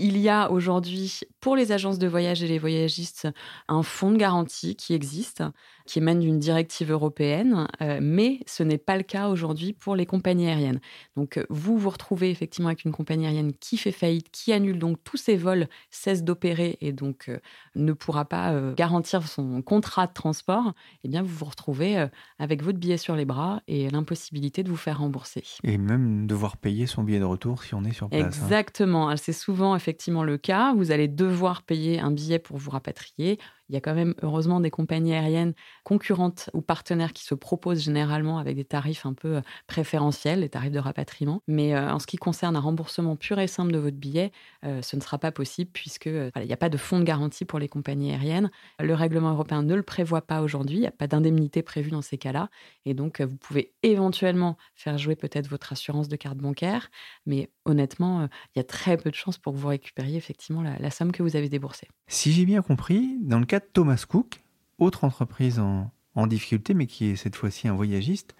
Il 0.00 0.16
y 0.16 0.28
a 0.28 0.50
aujourd'hui, 0.52 1.20
pour 1.40 1.56
les 1.56 1.72
agences 1.72 1.98
de 1.98 2.06
voyage 2.06 2.40
et 2.42 2.46
les 2.46 2.60
voyagistes, 2.60 3.26
un 3.66 3.82
fonds 3.82 4.12
de 4.12 4.16
garantie 4.16 4.76
qui 4.76 4.94
existe, 4.94 5.42
qui 5.86 5.98
émane 5.98 6.20
d'une 6.20 6.38
directive 6.38 6.92
européenne, 6.92 7.66
euh, 7.82 7.98
mais 8.00 8.40
ce 8.46 8.62
n'est 8.62 8.78
pas 8.78 8.96
le 8.96 9.02
cas 9.02 9.28
aujourd'hui 9.28 9.72
pour 9.72 9.96
les 9.96 10.06
compagnies 10.06 10.46
aériennes. 10.46 10.80
Donc, 11.16 11.44
vous 11.50 11.78
vous 11.78 11.90
retrouvez 11.90 12.30
effectivement 12.30 12.68
avec 12.68 12.84
une 12.84 12.92
compagnie 12.92 13.26
aérienne 13.26 13.52
qui 13.58 13.76
fait 13.76 13.90
faillite, 13.90 14.30
qui 14.30 14.52
annule 14.52 14.78
donc 14.78 14.98
tous 15.02 15.16
ses 15.16 15.36
vols, 15.36 15.66
cesse 15.90 16.22
d'opérer 16.22 16.78
et 16.80 16.92
donc 16.92 17.28
euh, 17.28 17.38
ne 17.74 17.92
pourra 17.92 18.24
pas 18.24 18.52
euh, 18.52 18.74
garantir 18.74 19.26
son 19.26 19.62
contrat 19.62 20.06
de 20.06 20.12
transport. 20.12 20.74
Eh 21.02 21.08
bien, 21.08 21.22
vous 21.22 21.34
vous 21.34 21.46
retrouvez 21.46 22.06
avec 22.38 22.62
votre 22.62 22.78
billet 22.78 22.98
sur 22.98 23.16
les 23.16 23.24
bras 23.24 23.62
et 23.66 23.90
l'impossibilité 23.90 24.62
de 24.62 24.68
vous 24.68 24.76
faire 24.76 24.98
rembourser. 24.98 25.42
Et 25.64 25.76
même 25.76 26.26
devoir 26.28 26.56
payer 26.56 26.86
son 26.86 27.02
billet 27.02 27.18
de 27.18 27.24
retour 27.24 27.64
si 27.64 27.74
on 27.74 27.82
est 27.82 27.92
sur 27.92 28.08
place. 28.08 28.22
Hein. 28.22 28.26
Exactement. 28.26 29.16
C'est 29.16 29.32
souvent 29.32 29.74
effectivement 29.74 29.87
le 30.24 30.38
cas. 30.38 30.74
Vous 30.74 30.90
allez 30.90 31.08
devoir 31.08 31.62
payer 31.62 32.00
un 32.00 32.10
billet 32.10 32.38
pour 32.38 32.56
vous 32.58 32.70
rapatrier. 32.70 33.38
Il 33.68 33.74
y 33.74 33.76
a 33.78 33.80
quand 33.80 33.94
même 33.94 34.14
heureusement 34.22 34.60
des 34.60 34.70
compagnies 34.70 35.14
aériennes 35.14 35.54
concurrentes 35.84 36.50
ou 36.54 36.62
partenaires 36.62 37.12
qui 37.12 37.24
se 37.24 37.34
proposent 37.34 37.82
généralement 37.82 38.38
avec 38.38 38.56
des 38.56 38.64
tarifs 38.64 39.04
un 39.04 39.12
peu 39.12 39.36
euh, 39.36 39.40
préférentiels, 39.66 40.40
les 40.40 40.48
tarifs 40.48 40.72
de 40.72 40.78
rapatriement. 40.78 41.42
Mais 41.46 41.74
euh, 41.74 41.92
en 41.92 41.98
ce 41.98 42.06
qui 42.06 42.16
concerne 42.16 42.56
un 42.56 42.60
remboursement 42.60 43.16
pur 43.16 43.38
et 43.38 43.46
simple 43.46 43.72
de 43.72 43.78
votre 43.78 43.96
billet, 43.96 44.32
euh, 44.64 44.80
ce 44.82 44.96
ne 44.96 45.00
sera 45.00 45.18
pas 45.18 45.32
possible 45.32 45.70
puisque 45.72 46.06
il 46.06 46.32
n'y 46.46 46.52
a 46.52 46.56
pas 46.56 46.68
de 46.68 46.78
fonds 46.78 46.98
de 46.98 47.04
garantie 47.04 47.44
pour 47.44 47.58
les 47.58 47.68
compagnies 47.68 48.12
aériennes. 48.12 48.50
Le 48.80 48.94
règlement 48.94 49.32
européen 49.32 49.62
ne 49.62 49.74
le 49.74 49.82
prévoit 49.82 50.22
pas 50.22 50.40
aujourd'hui. 50.42 50.76
Il 50.76 50.80
n'y 50.80 50.86
a 50.86 50.92
pas 50.92 51.06
d'indemnité 51.06 51.62
prévue 51.62 51.90
dans 51.90 52.02
ces 52.02 52.18
cas-là. 52.18 52.48
Et 52.86 52.94
donc, 52.94 53.20
vous 53.20 53.36
pouvez 53.36 53.74
éventuellement 53.82 54.56
faire 54.74 54.98
jouer 54.98 55.16
peut-être 55.16 55.48
votre 55.48 55.72
assurance 55.72 56.08
de 56.08 56.16
carte 56.16 56.38
bancaire. 56.38 56.90
Mais 57.26 57.50
honnêtement, 57.64 58.28
il 58.54 58.58
y 58.58 58.60
a 58.60 58.64
très 58.64 58.96
peu 58.96 59.10
de 59.10 59.14
chances 59.14 59.38
pour 59.38 59.52
que 59.52 59.58
vous 59.58 59.68
récupériez 59.68 60.16
effectivement 60.16 60.62
la, 60.62 60.78
la 60.78 60.90
somme 60.90 61.12
que 61.12 61.22
vous 61.22 61.36
avez 61.36 61.48
déboursée. 61.48 61.88
Si 62.08 62.32
j'ai 62.32 62.46
bien 62.46 62.62
compris, 62.62 63.18
dans 63.20 63.38
le 63.38 63.46
cas 63.46 63.60
Thomas 63.60 64.04
Cook, 64.08 64.42
autre 64.78 65.04
entreprise 65.04 65.58
en, 65.58 65.90
en 66.14 66.26
difficulté, 66.26 66.74
mais 66.74 66.86
qui 66.86 67.06
est 67.06 67.16
cette 67.16 67.36
fois-ci 67.36 67.68
un 67.68 67.74
voyagiste, 67.74 68.34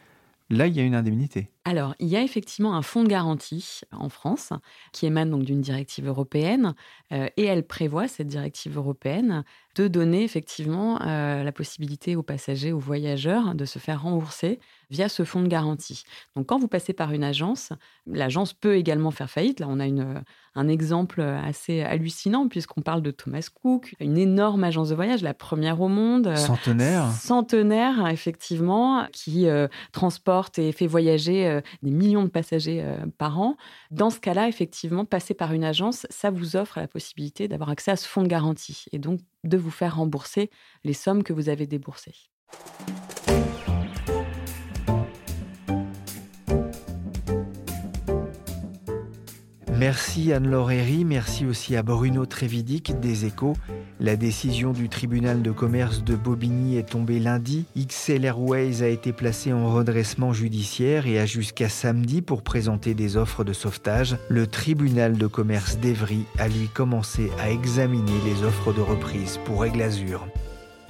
là, 0.50 0.66
il 0.66 0.74
y 0.74 0.80
a 0.80 0.84
une 0.84 0.94
indemnité. 0.94 1.50
Alors, 1.68 1.94
il 1.98 2.08
y 2.08 2.16
a 2.16 2.22
effectivement 2.22 2.74
un 2.74 2.80
fonds 2.80 3.04
de 3.04 3.08
garantie 3.08 3.82
en 3.92 4.08
France 4.08 4.54
qui 4.94 5.04
émane 5.04 5.28
donc 5.28 5.42
d'une 5.42 5.60
directive 5.60 6.06
européenne 6.08 6.74
euh, 7.12 7.28
et 7.36 7.44
elle 7.44 7.66
prévoit, 7.66 8.08
cette 8.08 8.26
directive 8.26 8.78
européenne, 8.78 9.44
de 9.74 9.86
donner 9.86 10.24
effectivement 10.24 10.98
euh, 11.02 11.44
la 11.44 11.52
possibilité 11.52 12.16
aux 12.16 12.22
passagers, 12.22 12.72
aux 12.72 12.78
voyageurs 12.78 13.54
de 13.54 13.66
se 13.66 13.78
faire 13.78 14.02
rembourser 14.02 14.60
via 14.90 15.10
ce 15.10 15.24
fonds 15.24 15.42
de 15.42 15.48
garantie. 15.48 16.04
Donc, 16.34 16.46
quand 16.46 16.58
vous 16.58 16.68
passez 16.68 16.94
par 16.94 17.12
une 17.12 17.22
agence, 17.22 17.74
l'agence 18.06 18.54
peut 18.54 18.76
également 18.76 19.10
faire 19.10 19.28
faillite. 19.28 19.60
Là, 19.60 19.66
on 19.68 19.78
a 19.78 19.86
une, 19.86 20.22
un 20.54 20.68
exemple 20.68 21.20
assez 21.20 21.82
hallucinant 21.82 22.48
puisqu'on 22.48 22.80
parle 22.80 23.02
de 23.02 23.10
Thomas 23.10 23.46
Cook, 23.62 23.94
une 24.00 24.16
énorme 24.16 24.64
agence 24.64 24.88
de 24.88 24.94
voyage, 24.94 25.22
la 25.22 25.34
première 25.34 25.80
au 25.80 25.88
monde. 25.88 26.34
Centenaire. 26.36 27.12
Centenaire, 27.12 28.08
effectivement, 28.08 29.06
qui 29.12 29.46
euh, 29.46 29.68
transporte 29.92 30.58
et 30.58 30.72
fait 30.72 30.86
voyager 30.86 31.57
euh, 31.58 31.60
des 31.82 31.90
millions 31.90 32.24
de 32.24 32.28
passagers 32.28 32.82
euh, 32.82 33.06
par 33.18 33.40
an. 33.40 33.56
Dans 33.90 34.10
ce 34.10 34.20
cas-là, 34.20 34.48
effectivement, 34.48 35.04
passer 35.04 35.34
par 35.34 35.52
une 35.52 35.64
agence, 35.64 36.06
ça 36.10 36.30
vous 36.30 36.56
offre 36.56 36.80
la 36.80 36.88
possibilité 36.88 37.48
d'avoir 37.48 37.70
accès 37.70 37.90
à 37.90 37.96
ce 37.96 38.08
fonds 38.08 38.22
de 38.22 38.28
garantie 38.28 38.86
et 38.92 38.98
donc 38.98 39.20
de 39.44 39.56
vous 39.56 39.70
faire 39.70 39.96
rembourser 39.96 40.50
les 40.84 40.94
sommes 40.94 41.22
que 41.22 41.32
vous 41.32 41.48
avez 41.48 41.66
déboursées. 41.66 42.14
Merci 49.78 50.32
Anne-Laure 50.32 50.72
merci 51.06 51.46
aussi 51.46 51.76
à 51.76 51.84
Bruno 51.84 52.26
Trévidic 52.26 52.98
des 52.98 53.26
Échos. 53.26 53.56
La 54.00 54.16
décision 54.16 54.72
du 54.72 54.88
tribunal 54.88 55.40
de 55.40 55.52
commerce 55.52 56.02
de 56.02 56.16
Bobigny 56.16 56.78
est 56.78 56.88
tombée 56.88 57.20
lundi. 57.20 57.64
XL 57.76 58.24
Airways 58.24 58.82
a 58.82 58.88
été 58.88 59.12
placé 59.12 59.52
en 59.52 59.72
redressement 59.72 60.32
judiciaire 60.32 61.06
et 61.06 61.20
a 61.20 61.26
jusqu'à 61.26 61.68
samedi 61.68 62.22
pour 62.22 62.42
présenter 62.42 62.94
des 62.94 63.16
offres 63.16 63.44
de 63.44 63.52
sauvetage. 63.52 64.16
Le 64.28 64.48
tribunal 64.48 65.16
de 65.16 65.28
commerce 65.28 65.78
d'Evry 65.78 66.24
a 66.38 66.48
lui 66.48 66.66
commencé 66.74 67.30
à 67.38 67.48
examiner 67.48 68.18
les 68.24 68.42
offres 68.42 68.72
de 68.72 68.80
reprise 68.80 69.38
pour 69.44 69.64
Aigle. 69.64 69.78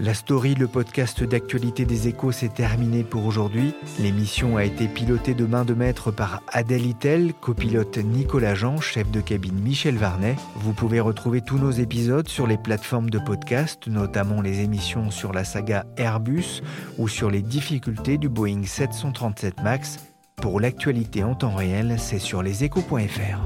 La 0.01 0.15
story, 0.15 0.55
le 0.55 0.69
podcast 0.69 1.25
d'actualité 1.25 1.85
des 1.85 2.07
échos, 2.07 2.31
s'est 2.31 2.51
terminé 2.51 3.03
pour 3.03 3.27
aujourd'hui. 3.27 3.75
L'émission 3.99 4.57
a 4.57 4.65
été 4.65 4.87
pilotée 4.87 5.35
de 5.35 5.45
main 5.45 5.65
de 5.65 5.75
maître 5.75 6.13
par 6.13 6.41
Adèle 6.53 6.87
Itel, 6.87 7.35
copilote 7.35 7.99
Nicolas 7.99 8.55
Jean, 8.55 8.81
chef 8.81 9.11
de 9.11 9.21
cabine 9.21 9.59
Michel 9.59 9.97
Varnet. 9.97 10.37
Vous 10.55 10.73
pouvez 10.73 11.01
retrouver 11.01 11.41
tous 11.41 11.59
nos 11.59 11.73
épisodes 11.73 12.29
sur 12.29 12.47
les 12.47 12.59
plateformes 12.59 13.11
de 13.11 13.19
podcast, 13.19 13.89
notamment 13.89 14.41
les 14.41 14.61
émissions 14.61 15.11
sur 15.11 15.33
la 15.33 15.43
saga 15.43 15.85
Airbus 15.97 16.63
ou 16.97 17.09
sur 17.09 17.29
les 17.29 17.43
difficultés 17.43 18.19
du 18.19 18.29
Boeing 18.29 18.63
737 18.63 19.63
MAX. 19.65 19.99
Pour 20.37 20.61
l'actualité 20.61 21.25
en 21.25 21.35
temps 21.35 21.57
réel, 21.57 21.97
c'est 21.99 22.21
sur 22.21 22.45
leséchos.fr. 22.45 23.41